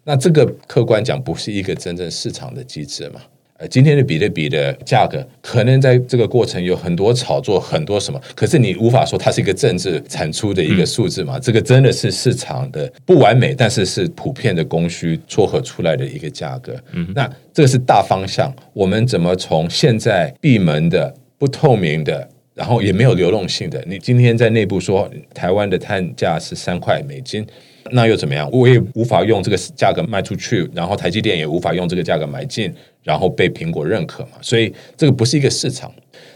[0.05, 3.21] 那这个客观讲不是一个真正市场的机制嘛？
[3.59, 11.39] 呃今天的比特币的价格，可能在这个过程有很多炒作，很多什么，可是你无法说它是一个政治产出的一个数字嘛？
[11.39, 16.75] 这个真的是市场的不完美，但是是普遍的供需撮合出来的一个价格。
[16.91, 27.47] 嗯，那这个是大方向，我们怎么从现在闭门的、不透明的，然后也没有流动性的，你今天在内部说台湾的碳价是三块美金。
[27.91, 28.49] 那又怎么样？
[28.53, 34.39] 我也无法用这个价格卖出去，然后台积电也无法用这个价格买进，然后被苹果认可嘛？
[34.41, 35.93] 所以这个不是一个市场。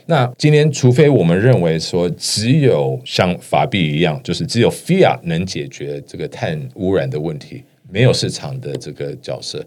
[0.06, 9.64] 那今天，除非我们认为说，只有像法币一样，就是只有 Fiat 能解决这个碳污染的问题，没有市场的这个角色，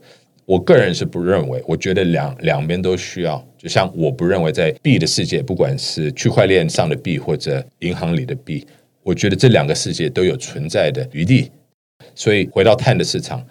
[0.49, 1.61] 我个人是不认为。
[1.67, 3.47] 我觉得两两边都需要。
[3.55, 8.65] 就像我不认为在币的世界，不管是区块链上的币或者银行里的币，
[9.03, 11.51] 我觉得这两个世界都有存在的余地。
[12.15, 13.45] 所以回到碳的市场，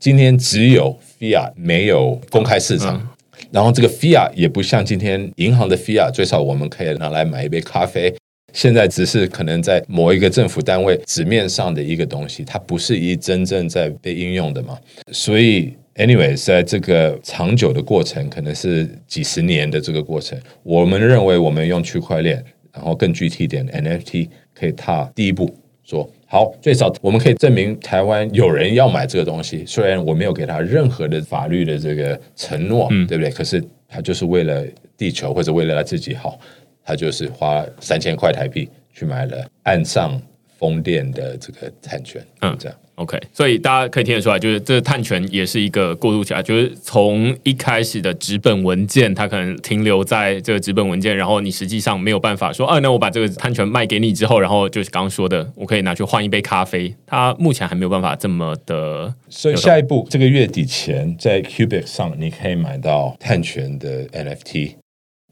[0.00, 3.08] 今天只有 Fiat 没有公开市场，
[3.52, 8.12] 然后这个 Fiat 也不像今天银行的 Fiat，最少我们可以拿来买一杯咖啡。
[8.52, 14.76] 现在只是可能在某一个政府单位纸面上的一个东西，它不是一真正在被应用的嘛。
[15.12, 26.08] 所以，anyway，在这个长久的过程，可能是几十年的这个过程，我们认为我们用区块链，然后更具体一点 NFT 可以踏第一步，说。
[26.32, 33.28] 好，最少我们可以证明台湾有人要买这个东西，虽然我没有给他任何的法律的这个承诺，对不对？
[33.30, 34.64] 可是他就是为了
[34.96, 36.38] 地球或者为了他自己好，
[36.84, 40.22] 他就是花三千块台币去买了岸上
[40.60, 42.78] 风电的这个产权，嗯，这样。
[42.96, 59.14] OK，所以大家可以听得出来，就是这个碳权也是一个过渡起来，就是从一开始的纸本文件，它可能停留在这个纸本文件，然后你实际上没有办法说，啊，那我把这个碳权卖给你之后，然后就是刚刚说的，我可以拿去换一杯咖啡，它目前还没有办法这么的。
[59.30, 64.79] 所以下一步，这个月底前，在 Cubic 上你可以买到碳权的 NFT。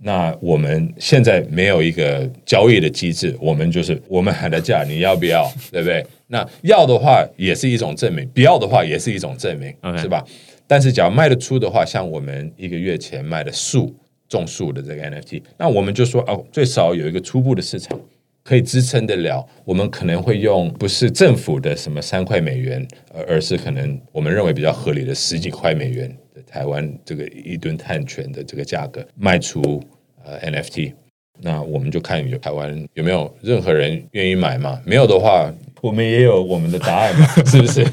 [0.00, 6.04] 那我们现在没有一个交易的机制，我们就是我们喊的价，你要不要，对不对？
[6.28, 10.24] 那要的话也是一种证明，不要的话也是一种证明，是吧？
[10.66, 13.90] 但是，只要卖得出的话，像我们一个月前卖的树
[14.28, 17.98] 种树的这个 NFT，那我们就说哦，最少有一个初步的市场
[18.44, 19.42] 可以支撑得了。
[19.64, 26.14] 我们可能会用不是政府的什么三块美元，而而是可能我们认为比较合理的十几块美元的
[26.46, 29.82] 台湾这个一吨碳权的这个价格卖出
[30.24, 30.92] 呃 NFT。
[31.40, 34.80] 那我们就看有台湾有没有任何人愿意买嘛？
[34.84, 35.48] 没有的话，
[35.80, 37.86] 我们也有我们的答案嘛， 是不是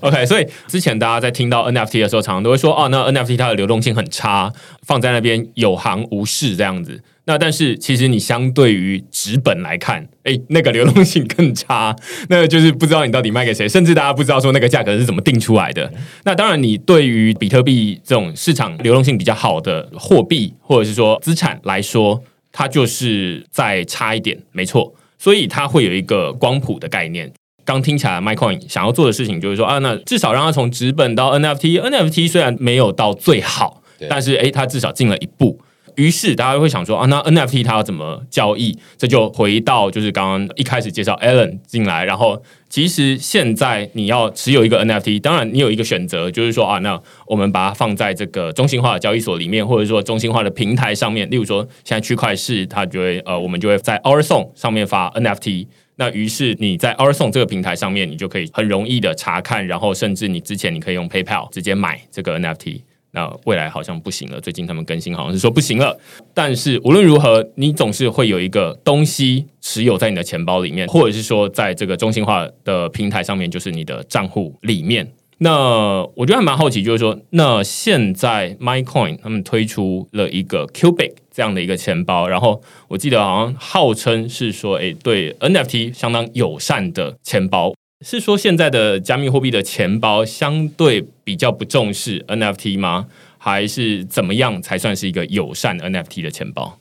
[0.00, 4.50] ？OK，所以之前大家在听到 NFT 的时候，常常都会说，哦，那 NFT 它的流动性很差，
[4.86, 7.02] 放在那边有行无市这样子。
[7.24, 11.94] 那但是其实你相对于纸本来看，哎，那个流动性更差，
[12.28, 15.92] 那就是不知道你到底卖给谁，甚至大家不知道说那个价格是怎么定出来的。
[16.24, 24.92] 那当然，你对于比特币这种市场流动性比较好的货币或者是说资产来说，它就是再差一点，没错。
[25.16, 27.32] 所以它会有一个光谱的概念。
[27.64, 31.80] 刚听起来，MyCoin 想要做的事情就是说啊，那至少让它从纸本到 NFT。
[31.80, 33.80] NFT 虽然没有到最好，
[34.10, 35.60] 但是诶，它至少进了一步。
[35.96, 38.78] 于是大家会想说啊，那 NFT 它要怎么交易？
[38.96, 55.66] 这就回到就是刚刚一开始介绍 Alan 进来，然后其实现在你要持有一个 NFT，当然你有一个选择，就是说啊，那我们把它放在这个中心化的交易所里面，或者说中心化的平台上面，例如说现在区块市，它就会呃，我们就会在 Our Song 上面发 NFT。
[55.96, 62.80] 那于是你在 Our Song 这个平台上面，你就可以很容易的查看，然后甚至你之前你可以用 PayPal 直接买这个 NFT。
[63.12, 65.98] 那未来好像不行了，最近他们更新好像是说不行了。
[66.34, 75.12] 但是无论如何，你总是会有一个东西持有在你的钱包里面，或者是说在这个中心化的平台上面，就是你的账户里面。
[75.38, 87.74] 那我觉得还蛮好奇，就是说，那现在 MyCoin 他们推出了一个 Cubic 这样的一个钱包，然后我记得好像号称是说，诶，对 NFT 相当友善的钱包。
[88.02, 93.06] 是说现在的加密货币的钱包相对比较不重视 NFT 吗？
[93.38, 96.78] 还是怎么样才算是一个友善 NFT 的钱包？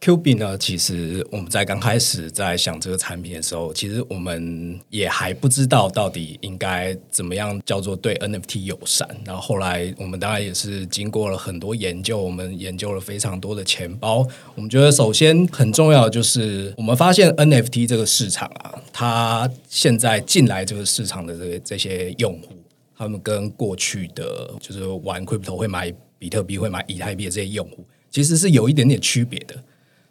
[0.00, 9.06] Q B 呢，其实我们在刚开始在想这个产品的时候，其实我们也还不知道到底应该怎么样叫做对 NFT 友善。
[9.26, 14.26] 然后后来我们当然也是经过了很多研究，我们研究了非常多的钱包。
[14.54, 22.56] 我们觉得首先很重要就是，我们发现 NFT 这个市场啊，它现在进来这个市场的这个这些用户，
[22.96, 29.54] 他们跟过去的就是玩 crypto 会买比特币、会买以太币的这些用户，其实是有一点点区别的。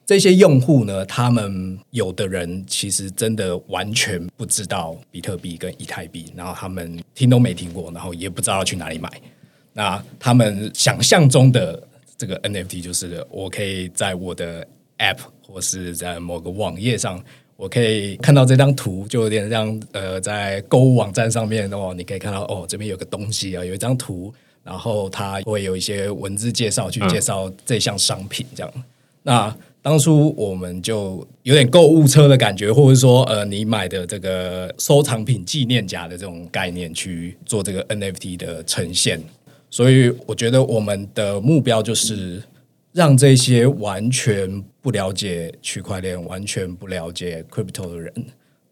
[0.09, 9.07] 这些用户呢，他们有的人其实真的完全不知道比特币跟以太币，然后他们听都没听过，然后也不知道要去哪里买。
[9.71, 14.65] 那他们想象中的这个 NFT 就是我可以在我的
[14.97, 17.23] App 或是在某个网页上，
[17.55, 28.73] 我可以看到这张图，就有点像呃在购物网站上面哦，你可以看到哦这边有个东西啊，有一张图，然后它会有一些文字介绍去介绍这项商品这样。
[29.21, 39.21] 那当初我们就有点购物车的感觉，或者说呃，你买的这个收藏品纪念夹的这种概念去做这个 NFT 的呈现。
[39.69, 42.43] 所以我觉得我们的目标就是
[42.91, 48.13] 让这些完全不了解区块链、完全不了解 crypto 的人，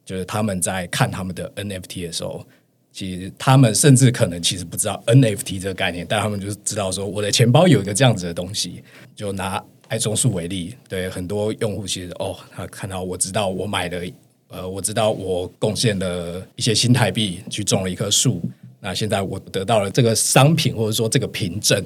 [0.03, 2.45] 就是他们在看他们的 NFT 的时候，
[2.91, 8.83] 其实他们甚至可能其实不知道 NFT 这个概念，但他们就是知道说我的钱包有一个这样子的东西。
[9.15, 14.01] 就拿爱种树为例，对很多用户其实哦，他看到我知道我买了，
[14.49, 18.41] 呃，我知道我贡献了一些新台币去种了一棵树，
[18.79, 21.83] 那现在我得到了这个商品或者说这个凭证，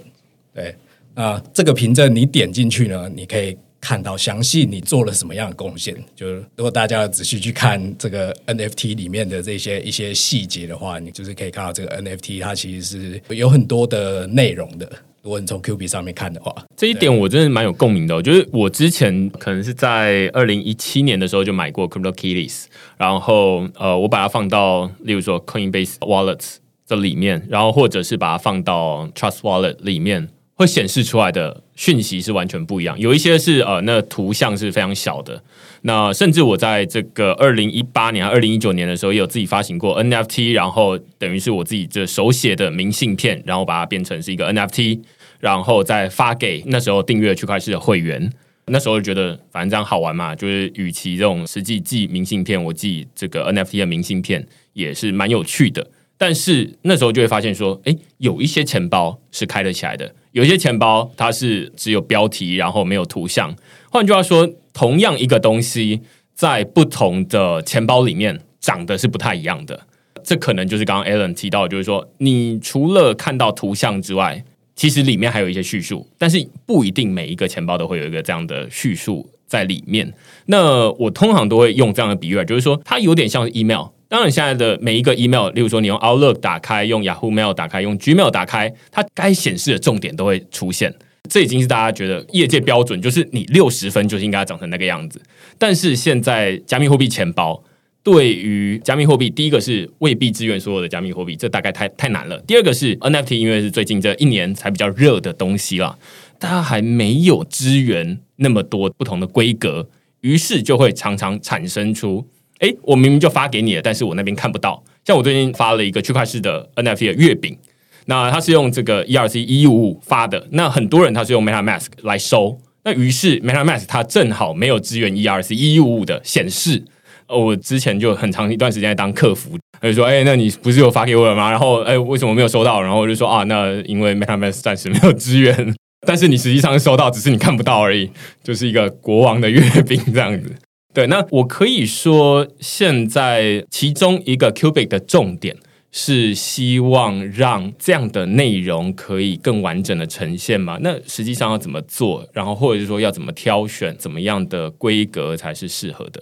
[0.53, 0.75] 对，
[1.13, 5.95] 那这个凭证你点进去呢，你可以看到详细你做了什么样的贡献。
[6.15, 14.91] 就是如果大家仔细去看这个 NFT 里面的这些一些细节的话，你就是可以看到这个 NFT 它其实是有很多的内容的。
[15.23, 18.21] 如果你从 Q B 上面看的话，这一点我真的蛮有共鸣的、哦。
[18.21, 22.65] 就是我之前可能是在二零一七年的时候就买过 CryptoKitties，
[22.97, 26.55] 然后呃，我把它放到例如说 Coinbase Wallets
[26.87, 32.99] 这里面，然后或者是把它放到 Trust Wallet 里面，会显示出来的讯息是完全不一样。
[32.99, 35.43] 有一些是呃，那图像是非常小的。
[35.83, 44.99] 那甚至我在这个二零一八年、二零一九年的时候，也有自己发行过 NFT，然后等于是我自己这手写的明信片，然后把它变成是一个 NFT，
[45.39, 48.31] 然后再发给那时候订阅区块链的会员。
[48.67, 55.85] 那时候就觉得反正这样好玩嘛，就是与其这种实际寄明信片，我寄这个 NFT 的明信片也是蛮有趣的。
[56.15, 63.55] 但是那时候就会发现说，诶，有一些钱包是开得起来的，有些钱包它是只有标题，然后没有图像。
[63.89, 66.01] 换句话说，同样一个东西
[66.33, 69.87] 在不同的钱包里面长得是不太一样的。
[70.23, 74.45] 这这可能就是刚刚 Alan 提到，就是说，你除了看到图像之外，
[74.77, 80.13] 其实里面还有一些叙述，但是不一定每一个钱包都会有一个这样的叙述在里面。
[80.45, 83.87] 那我通常都会用这样的比喻，就是说，它有点像 email。
[84.11, 90.93] 当然，现在的每一个 email，例如说你用 Outlook 打开，用 Yahoo Mail 打开，用 Gmail 打开，它该显示的重点都会出现。
[91.29, 95.21] 这已经是大家觉得业界标准，就是你六十分就是应该长成那个样子。
[95.57, 97.63] 但是现在加密货币钱包
[98.03, 102.37] 对于加密货币，第一个是未必支援所有的加密货币，这大概太太难了。
[102.41, 105.97] 第二个是 NFT，因为是最近这一年才比较热的东西啦，
[106.37, 109.87] 它还没有支援那么多不同的规格，
[110.19, 112.27] 于是就会常常产生出。
[112.61, 114.81] 哎，我明明就发给你了，但是我那边看不到。
[115.03, 117.57] 像我最近发了一个区块式的 NFT 的月饼，
[118.05, 126.83] 那它是用这个 ERC 一五五发的，那很多人他是用 MetaMask 来收，那于是 MetaMask 它正好没有支援 ERC 一五五的显示。
[127.27, 131.49] 我之前就很长一段时间当客服，他就说：“哎，那你不是有发给我了吗？
[131.49, 135.73] 然后哎，为什么没有收到？”然后我就说：“啊，那因为 MetaMask 暂时没有支援，
[136.05, 138.11] 但是你实际上收到，只是你看不到而已，
[138.43, 140.53] 就是一个国王的月饼这样子。”
[140.93, 145.55] 对，那我可以说，现在其中一个 Cubic 的重点
[145.89, 150.77] 是希望让这样的内容可以更完整的呈现嘛？
[150.81, 152.27] 那实际上要怎么做？
[152.33, 156.21] 然后或者是说要怎么挑选，怎么样的规格才是适合的？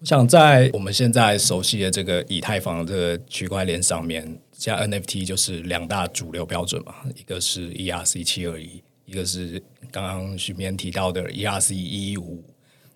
[0.00, 12.44] 我想在我们现在熟悉的这个以太坊这个区块链上面，加 NFT 就是两大主流标准嘛，一个是 ERC 七二一，一个是刚刚徐编提到的 ERC 一一五。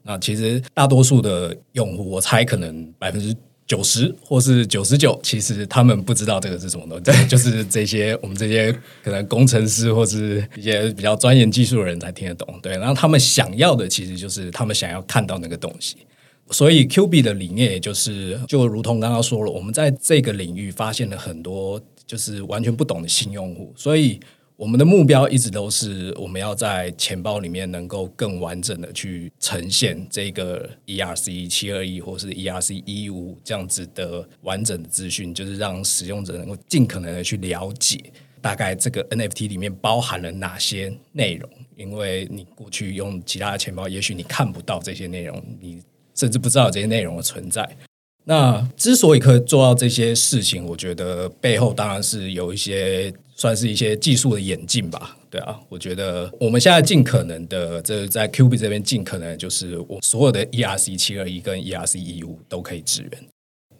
[0.09, 3.36] 那其实大多数的用户，我猜可能百分之
[3.66, 8.72] 九十或是九十九，其实他们不知道这个是什么东西， 就是这些我们这些
[9.04, 12.59] 可能工程师或是一些比较专业技术的人才听得懂。
[12.62, 15.98] 对，然后他们想要的其实就是他们想要看到那个东西。
[16.50, 24.18] 所以 Q B 的理念也就是，就如同刚刚说了，我们在这个领域发现了很多就是完全不懂的新用户，所以。
[24.59, 41.48] 我们的目标一直都是，我们要在钱包里面能够更完整的去呈现这个 ERC 七二一或是 ERC 一五这样子的完整的资讯，就是让使用者能够尽可能的去了解大概这个 NFT 里面包含了哪些内容。
[41.76, 45.80] 因为你过去用其他的钱包，也许你看不到这些内容，你
[46.16, 47.64] 甚至不知道这些内容的存在。
[48.24, 55.16] 那之所以可以做到这些事情，我觉得背后当然是有一些算是一些技术的演进吧。
[55.30, 63.11] 对啊，我觉得我们现在尽可能的，这在 Q B 这边尽可能就是我所有的 E R C 七二一跟 E R C 一五都可以支援。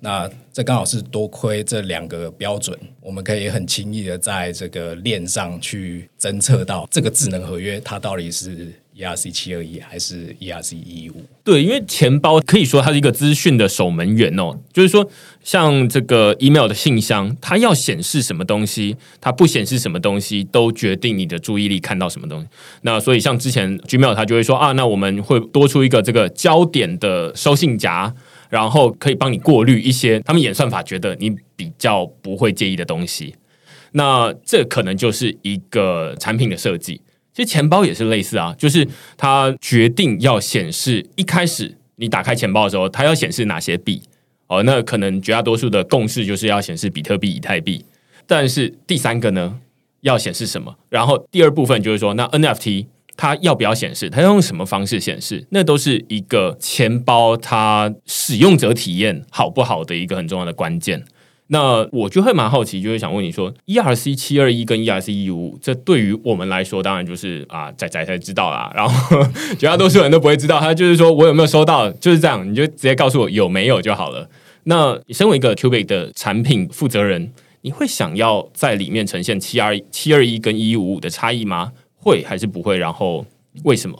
[0.01, 8.73] 那这刚好是多亏这两个标准，我们可以很轻易的在这个链上去侦测到这个智能合约它到底是。
[8.99, 11.25] ERC 七二一还是 ERC 一一五？
[11.45, 14.59] 对，因为钱包可以说它是一个资讯的守门员哦。
[14.73, 15.09] 就是说，
[15.41, 22.49] 像这个 email 的信箱，它要显示什么东西，它不显示什么东西，都决定你的注意力看到什么东西。
[22.83, 28.13] 那所以，像之前 Gmail 它就会说啊，那我们会多出一个这个焦点的收信夹，
[28.51, 33.37] 然后可以帮你过滤一些他们演算法觉得你比较不会介意的东西。
[33.93, 37.01] 那这可能就是一个产品的设计。
[37.39, 38.85] 其实钱包也是类似啊，就是
[39.17, 44.03] 它决定要显示一开始你打开钱包的时候，它要显示哪些币
[44.49, 44.61] 哦。
[44.65, 47.85] 那可能绝大多数的共识就是要显示比特币、以太币。
[48.27, 49.61] 但是第三个呢，
[50.01, 50.75] 要显示什么？
[50.89, 52.87] 然后第二部分就是说，那 NFT
[53.17, 54.11] 它要不要显示？
[54.11, 55.47] 它要用什么方式显示？
[55.51, 61.05] 那都是一个钱包它使用者体验好不好的一个很重要的关键。
[61.51, 68.71] 那我就会蛮好奇，就会想问你说，ERC 七二一跟 ERC 一五，这对于我们来说，当然就是啊，仔仔才知道啦。
[68.75, 69.27] 然后
[69.59, 74.29] 绝大多数人都不会知道，他就是说我有没有收到，就是这样，你就直接告诉我有没有就好了。
[74.65, 77.33] 那你身为一个 Cubic 的产品负责人，
[77.63, 81.73] 你会想要在里面呈现七二七二一跟一五五的差异吗？
[81.97, 82.77] 会还是不会？
[82.77, 83.25] 然后
[83.65, 83.99] 为什么？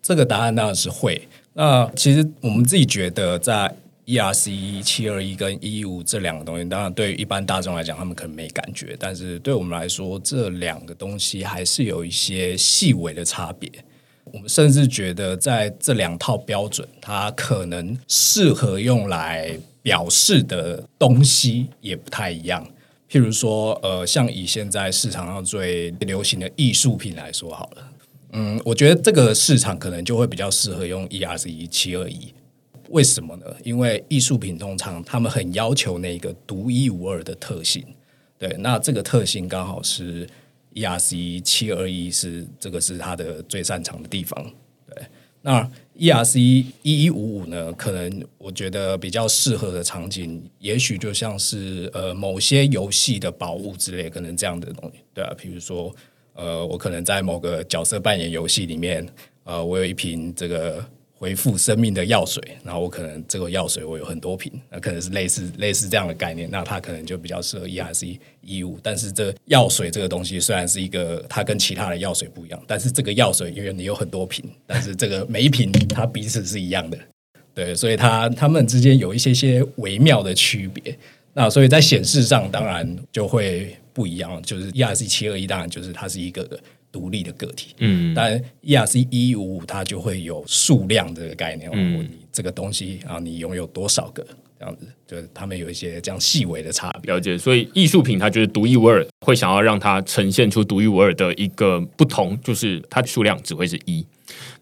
[0.00, 1.28] 这个答案当然是会。
[1.52, 3.76] 那其实我们自己觉得在。
[4.08, 13.70] ERC 七二一跟一五这两个东西，当然对于一般大众来讲，他们可能没感觉，但是对我们来说，这两个东西还是有一些细微的差别。
[14.32, 22.66] 我们甚至觉得，在这两套标准，它可能适合用来表示的东西也不太一样。
[23.10, 27.88] 譬如说，呃，像以现在市场上最流行的艺术品来说好了，
[28.32, 32.32] 嗯，我觉得这个市场可能就会比较适合用 ERC 七二一。
[32.90, 33.44] 为什么呢？
[33.62, 37.84] 因为艺术品通常他们很要求那个独一无二的特性，
[38.38, 40.26] 对，那这个特性刚好是
[40.74, 44.42] ERC 七二一是这个是它的最擅长的地方，
[44.86, 45.04] 对。
[45.42, 46.38] 那 ERC
[46.82, 55.94] 一一五五呢，可能我觉得比较适合的场景，也许就像是呃某些游戏的宝物之类，可能这样的东西，对啊，比如说
[56.34, 59.06] 呃，我可能在某个角色扮演游戏里面，
[59.44, 60.84] 呃，我有一瓶这个。
[61.18, 68.78] 恢复生命的药水，然后我可能这个药水我有很多瓶，那可能是类似类似这样的概念，那它可能就比较适合 ERC 一五。
[68.80, 76.96] 但是这药水这个东西虽然是一个，它跟其他的药水不一样，但是这个药水因为你有很多瓶，但是这个每一瓶它彼此是一样的，
[77.52, 80.96] 对，所以它它们之间有一些些微妙的区别。
[81.34, 86.48] 那所以在显示上当然就会不一样，就是 ERC 七二一当然就是它是一个。
[86.90, 94.26] 独立的个体，嗯，但 ERC 一五五它就会有数量这个概念，嗯，你这个东西啊，你拥有多少个
[94.58, 97.12] 这样子，就是他们有一些这样细微的差别。
[97.12, 104.04] 了解，所以艺术品它就是独一无二，会想要让它呈现出独一无二的一个不同，就是它的数量只会是一。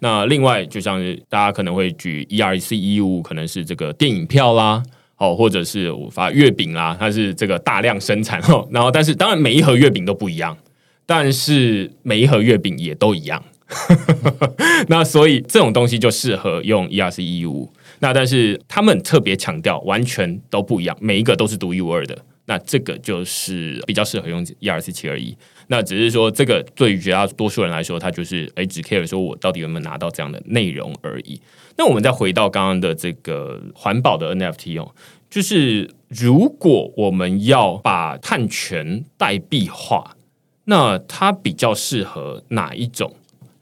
[0.01, 4.83] 那另外，就像是大家可能会举 ERC 一五五，可能是这个电影票啦，
[5.16, 10.57] 哦，或者是我发月饼啦，它是这个大量生产哦，然后但是当然每一盒月饼都不一样。
[11.07, 13.42] 但是每一盒月饼也都一样，
[14.88, 17.72] 那所以这种东西就适合用 ERC 一五。
[18.00, 22.18] 那但是他们特别强调完全都不一样，每一个都是独一无二的。
[22.48, 25.36] 那这个就是比较适合用 ERC 七二一。
[25.68, 31.40] 那只是说这个对于绝大多数人来说，他就是哎只 care 说我到底有没有拿到这样的内容而已。
[31.78, 34.94] 那我们再回到刚刚的这个环保的 NFT 哦，
[35.30, 40.16] 就是如果我们要把碳权代币化。
[40.67, 43.12] 那它比较适合哪一种？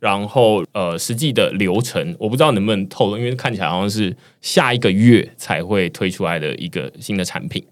[0.00, 7.64] 然后呃，实际的流程我不知道能不能透露，因为看起来好像是下一个月才会推出来的一个新的产品。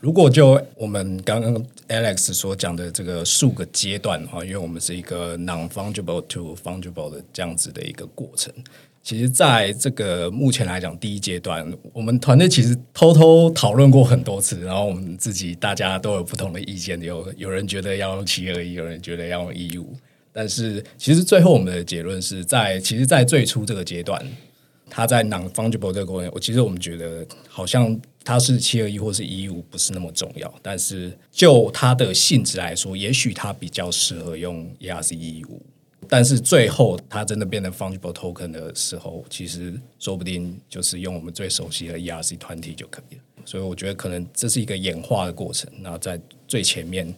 [0.00, 8.52] 如果就我们刚刚 Alex 所讲的这个数个阶段的话，因为我们是一个 non fungible to fungible 的这样子的一个过程。
[9.02, 19.92] 其实，在这个目前来讲，第一阶段，我们团队其实偷偷讨论过很多次，然后我们自己大家都有不同的意见，有有人觉得要用七二一，有人觉得要用一五，
[20.32, 24.24] 但是其实最后我们的结论是在，其实，在最初这个阶段，
[24.88, 35.60] 它在 non fungible 这个过程，我其实我们觉得好像它是七二一或是一五不是那么重要，但是就它的性质来说，也许它比较适合用 ERC 一五。
[36.12, 43.22] 但是最后，它真的变成 fungible token 的时候，其实说不定就是用我们最熟悉的 ERC 团体就可以了。
[43.46, 45.72] 所以我觉得可能这是一个演化的过程。
[45.80, 47.14] 那在最前面，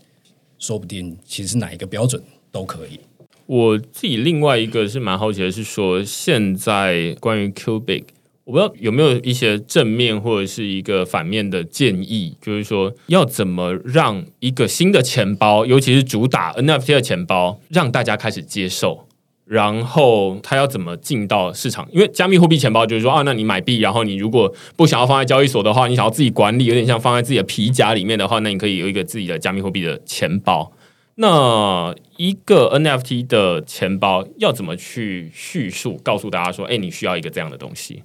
[0.61, 2.23] 说不定其实哪一个标准
[2.53, 3.01] 都可以。
[3.47, 8.05] 我自己另外一个是蛮好奇的，是说现在关于 Cubic。
[8.45, 19.07] 我不知道有没有一些正面或者是一个反面的建议，就是说要怎么让一个新的钱包，尤其是主打 NFT 的钱包，让大家开始接受，
[19.47, 21.89] 然后它要怎么进到市场？
[21.91, 30.71] 因为加密货币钱包就是说啊，那你买币，然后你如果不想要放在交易所的话，你想要自己管理，有点像放在自己的皮夹里面的话，那你可以有一个自己的加密货币的钱包。
[31.17, 38.03] 那一个 NFT 的钱包要怎么去叙述，告诉大家说，哎，你需要一个这样的东西？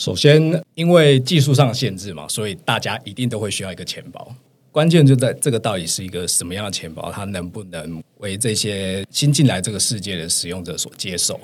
[0.00, 0.40] 首先，
[0.74, 4.34] 因为技术上限制嘛，所以大家一定都会需要一个钱包。
[4.72, 11.38] 关键就在这个到底是一个什么样的钱包，它能不能为这些新进来这个世界的使用者所接受？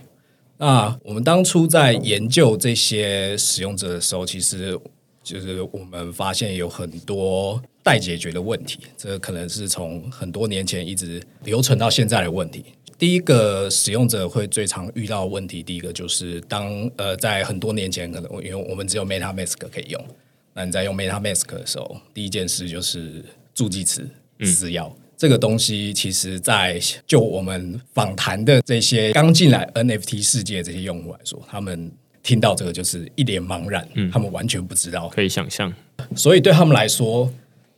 [0.57, 4.81] 那我们当初在研究这些使用者的时候，其实
[5.23, 12.65] 就是我们发现有很多待解决的问题，这可能是从很多年前一直留存到现在的问题。
[12.99, 20.05] 第一个使用者会最常遇到问题，第一个就是当呃在很多年前，可能因为我们只有 MetaMask 可以用，
[20.53, 23.25] 那你在用 MetaMask 的时候，第一件事就是
[23.55, 24.09] 助记词
[24.43, 24.91] 私钥。
[25.17, 31.89] 这个东西其实，在就我们访谈的这些刚进来 NFT 世界这些用户来说，他们
[32.25, 35.73] 听到这个就是一脸茫然，嗯他们完全不知道，可以想象。
[36.17, 37.33] 所以对他们来说，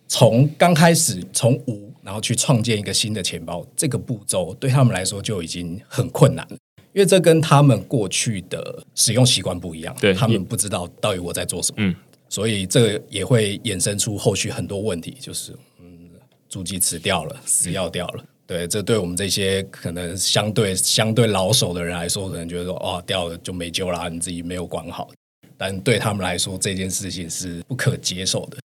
[0.08, 1.86] 从刚开始从无。
[2.00, 6.56] 然后去创建一个新的钱包，这个步骤对他们来说就已经很困难了，
[6.94, 11.94] 因为这跟他们过去的使用习惯不一样，对他们不知道到底我在做什么，嗯，
[12.30, 16.08] 所以这个也会衍生出后续很多问题，就是嗯，
[16.48, 25.10] 主机词掉了，死钥掉了，对，这对我们这些可能相对相对老手的人来说，可能觉得说哦，掉了就没救啦，你自己没有管好，
[25.58, 28.56] 但对他们来说，这件事情是不可接受的。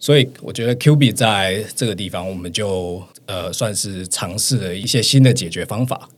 [0.00, 6.08] 所以我觉得 Q B 在这个地方，我们就呃算是尝试了一些新的解决方法。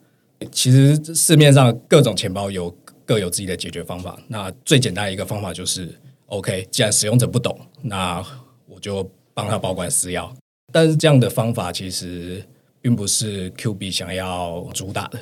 [0.52, 2.74] 其实市面上各种钱包有
[3.04, 4.16] 各有自己的解决方法。
[4.28, 5.88] 那最简单一个方法就是
[6.26, 8.24] ，OK，既然使用者不懂，那
[8.68, 10.30] 我就帮他保管私钥。
[10.72, 12.42] 但是这样的方法其实
[12.80, 15.18] 并不是 Q B 想要主打的。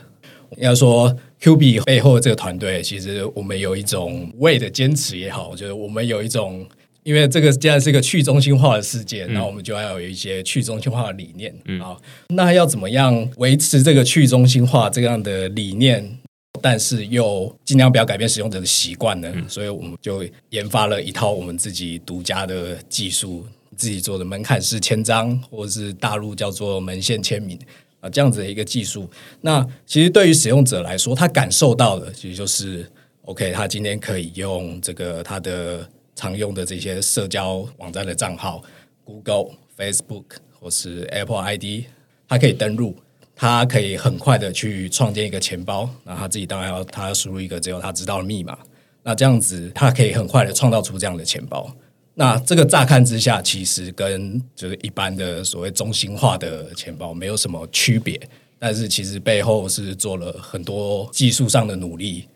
[0.56, 6.66] 应该说 Q B 背后的这个团队，其实我们有一种为的坚持也好，我觉得我们有一种，
[7.02, 11.96] 因为这个既然是一个去中心化的世界，那我们就要有一些去中心化的理念啊。
[12.28, 16.18] 那要怎么样维持这个去中心化这样的理念，
[16.60, 19.32] 但是又尽量不要改变使用者的习惯呢？
[19.48, 23.46] 所以我们就研发了一套我们自己独家的技术，
[23.76, 27.58] 自己做的门槛式签章，或者是大陆叫做门线签名。
[28.00, 29.06] 啊，这样子的一个技术，
[29.42, 32.90] 那其实对于使用者来说，他感受到的其实就是
[33.26, 38.62] ，OK，他今天可以用这个他的常用的这些社交网站的账号
[39.04, 40.24] ，Google、Facebook
[40.58, 41.84] 或是 Apple ID，
[42.28, 42.96] 他可以登录，
[43.34, 48.58] 他可以很快的去创建一个钱包，那他自己当然要他要输入一个只有他知道的密码，
[49.02, 51.74] 那这样子他可以很快的创造出这样的钱包。
[52.12, 58.20] 那这个乍看之下，其实跟就是一般的所谓中心化的钱包没有什么区别，
[58.58, 62.28] 但是其实背后是做了很多技术上的努力，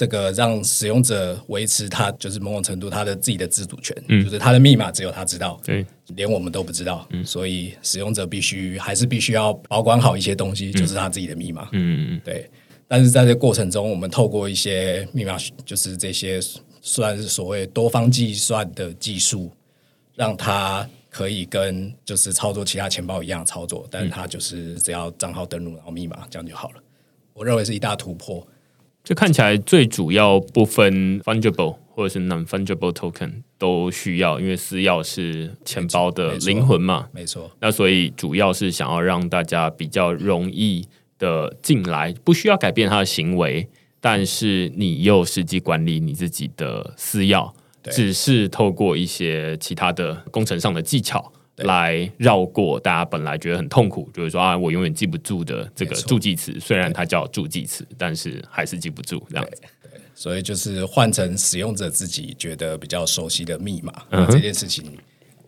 [0.00, 3.94] 这个让使用者维持他就是某种程度他的自己的自主权，
[4.24, 5.84] 就是他的密码只有他知道，对，
[6.14, 12.48] 连我们都不知道，所以使用者必须还是必须要保管好一些东西，就是他自己的密码，嗯对。
[12.88, 15.36] 但是在这过程中，我们透过一些密码，
[15.66, 16.40] 就是这些。
[16.82, 19.52] 算是所谓多方计算的技术，
[20.14, 26.76] 让他可以跟就是操作其他钱包一样操作，但是它就是只要账号登录然后密码这样就好了。
[27.34, 28.48] 我认为是一大突破。
[29.10, 37.50] 就看起来最主要部分 fungible 或者是 non fungible token 都需要，因为私钥是钱包的灵魂嘛，没错。
[37.58, 40.86] 那所以主要是想要让大家比较容易
[41.18, 43.68] 的进来，不需要改变他的行为。
[44.00, 47.50] 但是你又实际管理你自己的私钥，
[47.90, 51.32] 只是透过一些其他的工程上的技巧
[51.64, 59.62] 来绕过大家本来觉得很痛苦，就是说啊，我永远记不住的这个助记词，虽然它叫助记词，但是还是记不住这样子。
[60.14, 63.92] 所以就是换成使用者自己觉得比较熟悉的密码
[64.30, 64.84] 这件事情。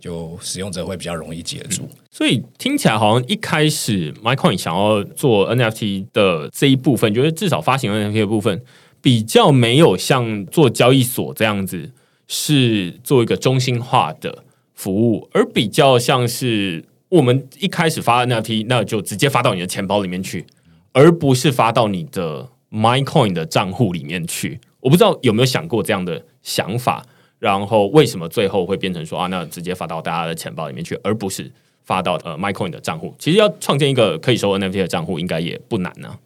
[0.01, 8.61] 就使用者会比较容易记住，所以听起来好像一开始 MyCoin 想要做 NFT 的这一部分，就是至少发行 NFT 的部分
[9.01, 11.93] 比较没有像做交易所这样子
[12.27, 14.43] 是做一个中心化的
[14.83, 20.45] 服务，而比较像是我们一开始发 NFT，那就直接发到你的钱包里面去，
[20.93, 24.59] 而不是发到你的 MyCoin 的账户里面去。
[24.81, 27.07] 我不知道有没有想过这样的想法。
[27.39, 31.51] 然后为什么最后会变成说啊，那直接发到大家的钱包里面去，而不是
[31.85, 33.15] 发到呃 MyCoin 的账户？
[33.19, 36.17] 其实要创建一个可以收 NFT 的账户，应该也不难呢。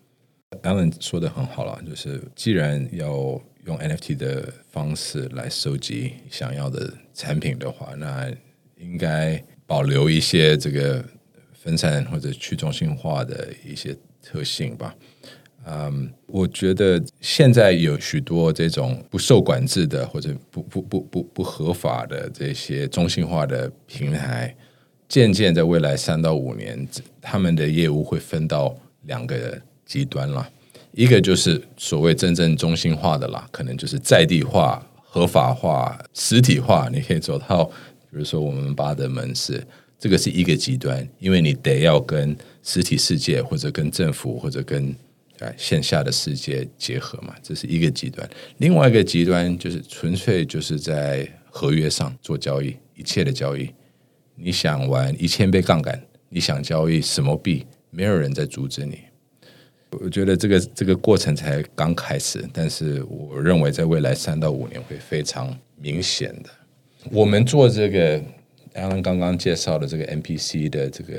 [0.63, 3.09] Alan 说的很好了，就是既然要
[3.65, 8.31] 用 NFT 的方式来收集想要的产品的话，那
[8.79, 11.05] 应该保留一些这个
[11.53, 14.95] 分散或者去中心化的一些特性吧。
[15.69, 24.55] 嗯，我觉得现在有许多这种不受管制的或者不不不不不合法的这些中心化的平台，
[25.09, 26.87] 渐渐在未来三到五年，
[27.21, 30.49] 他们的业务会分到两个极端了。
[30.93, 37.69] 一个就是所谓真正中心化的啦，可能就是在地化、合法化、实体化，你可以走到，
[38.11, 39.63] 比如说我们八的门市，
[39.99, 44.95] 这个是一个极端，因为你得要跟实体世界或者跟政府或者跟
[45.41, 48.27] 哎，线下的世界结合嘛，这是一个极端。
[48.57, 53.71] 另外一个极端就是纯粹就是在合约上做交易，一切的交易，
[54.35, 59.01] 你想玩一千倍杠杆，你想交易什么币，没有人在阻止你。
[59.91, 66.49] 我觉得这个这个过程才刚开始，但是我认为在未来三到五年会非常明显的。
[67.11, 68.21] 我们做这个
[68.75, 71.15] ，Alan 刚刚介绍的这个 NPC 的这个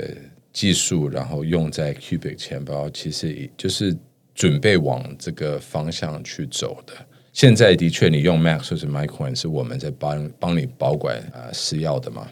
[0.52, 3.96] 技术，然后用在 Cubic 钱包，其实就是。
[4.38, 6.92] 准备往这个方向去走的。
[7.32, 12.28] 现在的确，你用 Max 或者 MyCoin 是我们在帮帮你保管啊私钥的嘛？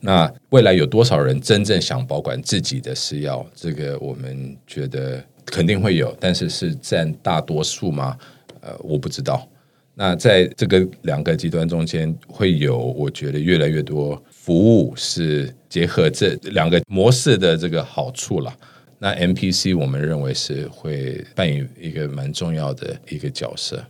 [0.00, 3.46] 那未来有多少人真正想保管自己的私钥？
[3.54, 8.18] 这个我们觉得肯定会有，但是是占大多数吗？
[8.60, 9.48] 呃，我不知道。
[9.94, 18.56] 那在这个两个极端中间，会有我觉得越来越多服务是结合这两个模式的这个好处了。
[18.98, 23.84] 那 MPC 我们认为是会扮演一个蛮重要的一个角色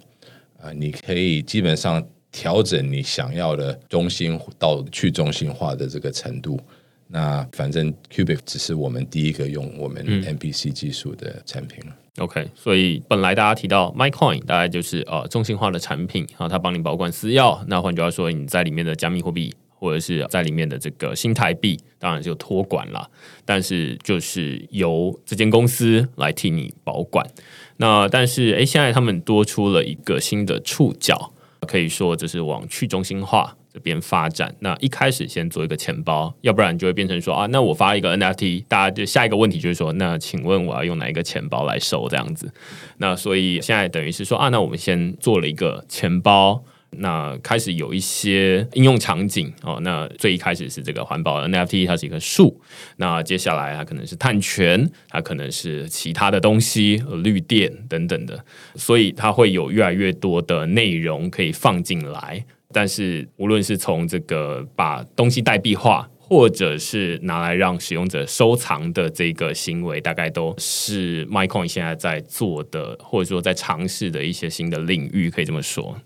[0.61, 6.59] 啊，你可以基本上调整你想要的中心到去中心化的这个程度。
[7.07, 11.97] 那反正 Cubic 只是我们第一个用我们 MPC 技术的产品了。
[12.19, 17.59] OK，所以本来大家提到 MyCoin 大概就是呃中心化的产品啊，它帮你保管私钥。
[17.67, 19.55] 那换句话说，你在里面的加密货币。
[19.83, 23.11] 或者是在里面的这个新台币，当然就托管了。
[23.45, 27.27] 但是就是由这间公司来替你保管。
[27.79, 31.33] 那但是诶，现在他们多出了一个新的触角，
[31.67, 33.57] 可以说这是往去中心化。
[33.73, 42.53] 这边发展，那一开始先做一个钱包，要不然就会变成说啊，那我发一个 NFT，大家就下一个问题就是说，那请问我要用哪一个钱包来收这样子？
[42.99, 49.81] 那所以现在等于是说啊，那我们先做了一个钱包，那开始有一些应用场景哦。
[49.83, 52.61] 那最一开始是这个环保 NFT，它是一棵树，
[52.97, 58.45] 那接下来它可能是碳权，它可能是其他的东西，绿电等等的，
[58.75, 62.45] 所以它会有越来越多的内容可以放进来。
[62.73, 75.97] 但是，无论是从这个把东西代币化，或者是拿来让使用者收藏的这个行为，大概都是 MyCoin 现在在做的，或者说在尝试的一些新的领域，可以这么说。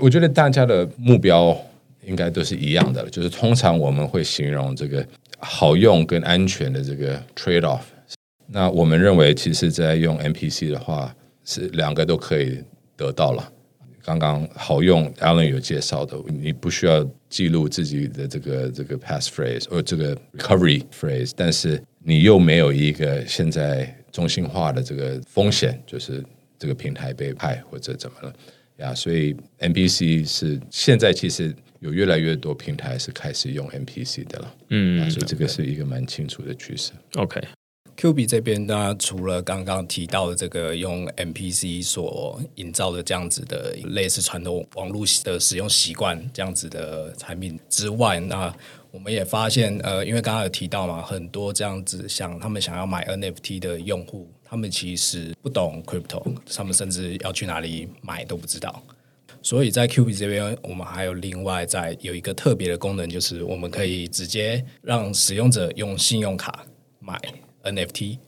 [0.00, 1.56] 我觉得大家的目标
[2.04, 5.04] 应该都是一样的，就是通常我们会形容这个
[5.40, 7.80] 好用跟安全的这个 trade off。
[8.46, 12.62] 那我们认为，其实，在用 NPC 的话，是两个都可以
[12.96, 13.52] 得到了。
[14.08, 26.24] 刚刚好用，Alan 有介绍的，你不需要记录自己的这个这个 passphrase 或这个 recovery phrase，但是你又没有一个现在中心化的这个风险，就是
[26.58, 28.32] 这个平台被害或者怎么了
[28.78, 28.94] 呀？
[28.94, 36.92] 所以 NPC 是现在其实有越来越多平台是开始用 NPC 的了，嗯，所以这个是一个蛮清楚的趋势。
[37.16, 37.42] OK。
[38.00, 48.54] Q B 这边呢，除了刚刚提到的这个用 M P C 所营造的这样子的类似传统网络的使用习惯这样子的产品之外，那
[48.92, 56.22] 我们也发现，呃，因为刚刚有提到嘛，很多这样子像他们想要买 N F T 的用户，他们其实不懂 Crypto，
[56.54, 58.80] 他们甚至要去哪里买都不知道。
[59.42, 66.64] 所以在 Q B 这边，我们还有另外在有一个特别的功能，就是我们可以直接让使用者用信用卡
[67.00, 67.20] 买。
[67.72, 68.18] NFT，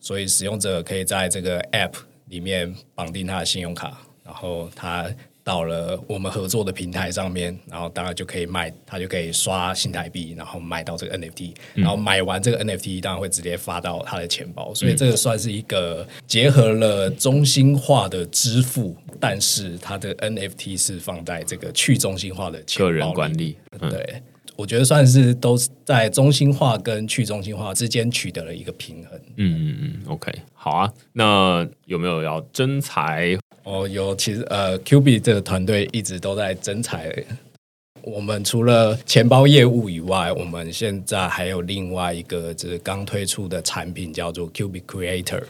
[0.00, 1.94] 所以使用者可以在这个 App
[2.26, 5.08] 里面绑定他的信用卡，然后他
[5.42, 24.22] 到了我们合作的平台上面，然后当然就可以卖，他就可以刷新台币，然后买到这个 NFT，然后买完这个 NFT，当然会直接发到他的钱包，所以这个算是一个结合了中心化的支付，但是它的 NFT 是放在这个去中心化的个人管理，对。
[24.56, 29.20] 我觉得算是都在中心化跟去中心化之间取得了一个平衡。
[29.36, 30.92] 嗯嗯嗯，OK，好啊。
[31.12, 33.36] 那有没有要增财？
[33.64, 34.14] 哦，有。
[34.14, 37.12] 其实呃，Q B 这个团队一直都在增财。
[38.02, 45.42] 我们除了钱包业务以外，我们现在还有另外一个就是刚推出的产品，叫做 Q B Creator。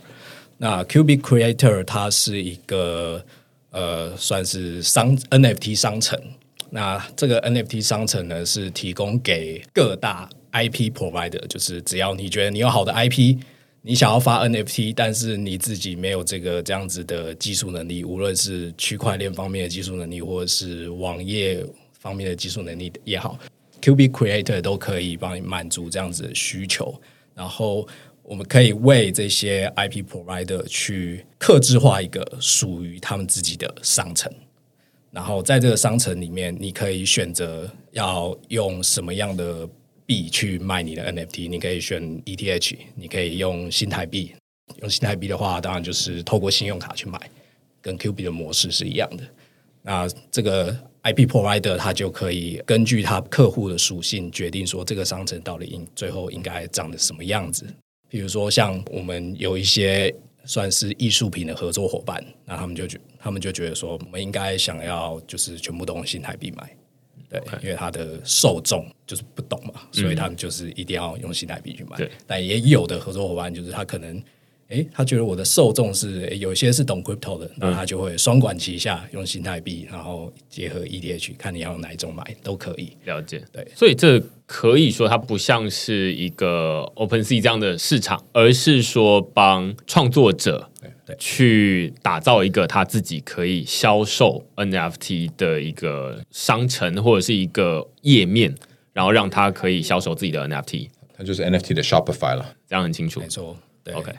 [0.57, 3.22] 那 Q B Creator 它是一个
[3.70, 6.16] 呃，算是商 N F T 商城。
[6.75, 13.39] 那这个 NFT 商城呢，是提供给各大 IP provider，就是只要你觉得你有好的 IP，
[13.81, 21.64] 你想要发 NFT，但是你自己没有这个这样子的技术能力，无论是区块链方面的技术能力，或者是网页
[22.01, 23.39] 方面的技术能力也好
[23.81, 26.93] ，QB Creator 都可以帮你满足这样子的需求。
[27.37, 27.87] 然后
[28.25, 34.29] 我们可以为这些 IP provider 去克制化一个属于他们自己的商城。
[35.14, 39.66] 然后在这个商城里面，你可以选择要用什么样的
[40.04, 41.48] 币去卖你的 NFT。
[41.48, 44.32] 你可以选 ETH，你可以用新台币。
[44.82, 47.30] 用新台币的话，当然就是透过信用卡去买，
[47.80, 49.22] 跟 Q 币的模式是一样的。
[49.82, 57.64] 那这个 IP provider 它就可以根据他客户的属性决定说，这个商城到底应最后应该长得什么样子。
[58.08, 60.12] 比如说，像我们有一些。
[60.45, 66.76] 算是艺术品的合作伙伴，那他们就觉，他们就觉得说，我们应该想要就是全部都用新台币买，
[67.28, 71.97] 对，因为他的受众就是不懂嘛，所以他们就是一定要用新台币去买。
[72.26, 74.22] 但也有的合作伙伴就是他可能。
[74.68, 82.96] 哎，他觉得我的受众是有些是懂 crypto 的，那他就会双管齐下，用新台币，然后结合 ETH，看你要用哪一种买都可以。
[83.04, 90.70] 了解，对，所以这可以说它不像是一个 Open Sea 这样的市场，而是说帮创作者
[91.18, 98.54] 去打造一个他自己可以销售 NFT 的一个商城或者是一个页面，
[98.94, 100.88] 然后让他可以销售自己的 NFT。
[101.16, 103.20] 它就是 NFT 的 Shopify 了，这样很清楚。
[103.20, 104.10] 没错，对，OK。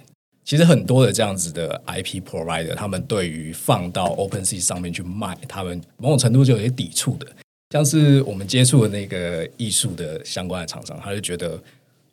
[0.46, 7.28] 其实很多的这样子的 IP provider，他们对于放到 OpenSea 上面去卖，他们某种程度就有些抵触的。
[7.72, 11.60] 像是我们接触的那个艺术的相关的厂商，他就觉得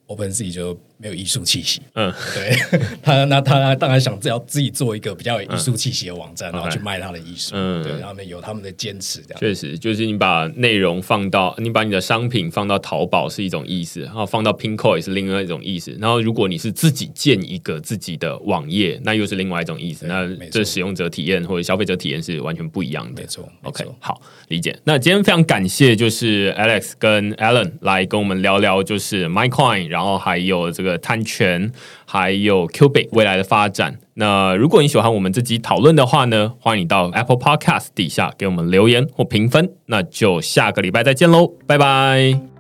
[0.07, 1.83] OpenSea 就没有艺术气息。
[1.95, 2.57] 嗯，对
[3.03, 7.51] 他，那他当然想要自己做一个比较有艺术气息的网站，然后去卖他的艺术。
[7.55, 9.41] 嗯对，他们有他们的坚持，这样。
[9.41, 15.97] 确实，就是你把内容放到，你把你的商品放到淘宝是一种意思，然后放到 Pinko 也是另外一种意思。
[16.01, 20.07] 然后如果你是自己建一个自己的网页，那又是另外一种意思。
[20.07, 23.23] 那这使用者体验或者消费者体验是完全不一样的。
[23.23, 24.79] 没错 OK，错好，理解。
[24.85, 31.71] 那今天非常感谢，就是 Alex 跟 Alan 来跟我们聊聊，就是 MyCoin，然后还有这个碳权，
[32.05, 33.99] 还有 Cubic 未来的发展。
[34.15, 39.73] 那如果你喜欢我们这集讨论的话呢，欢迎你到 Apple Podcast 底下给我们留言或评分。
[39.87, 42.52] 那就下个礼拜再见喽，拜拜。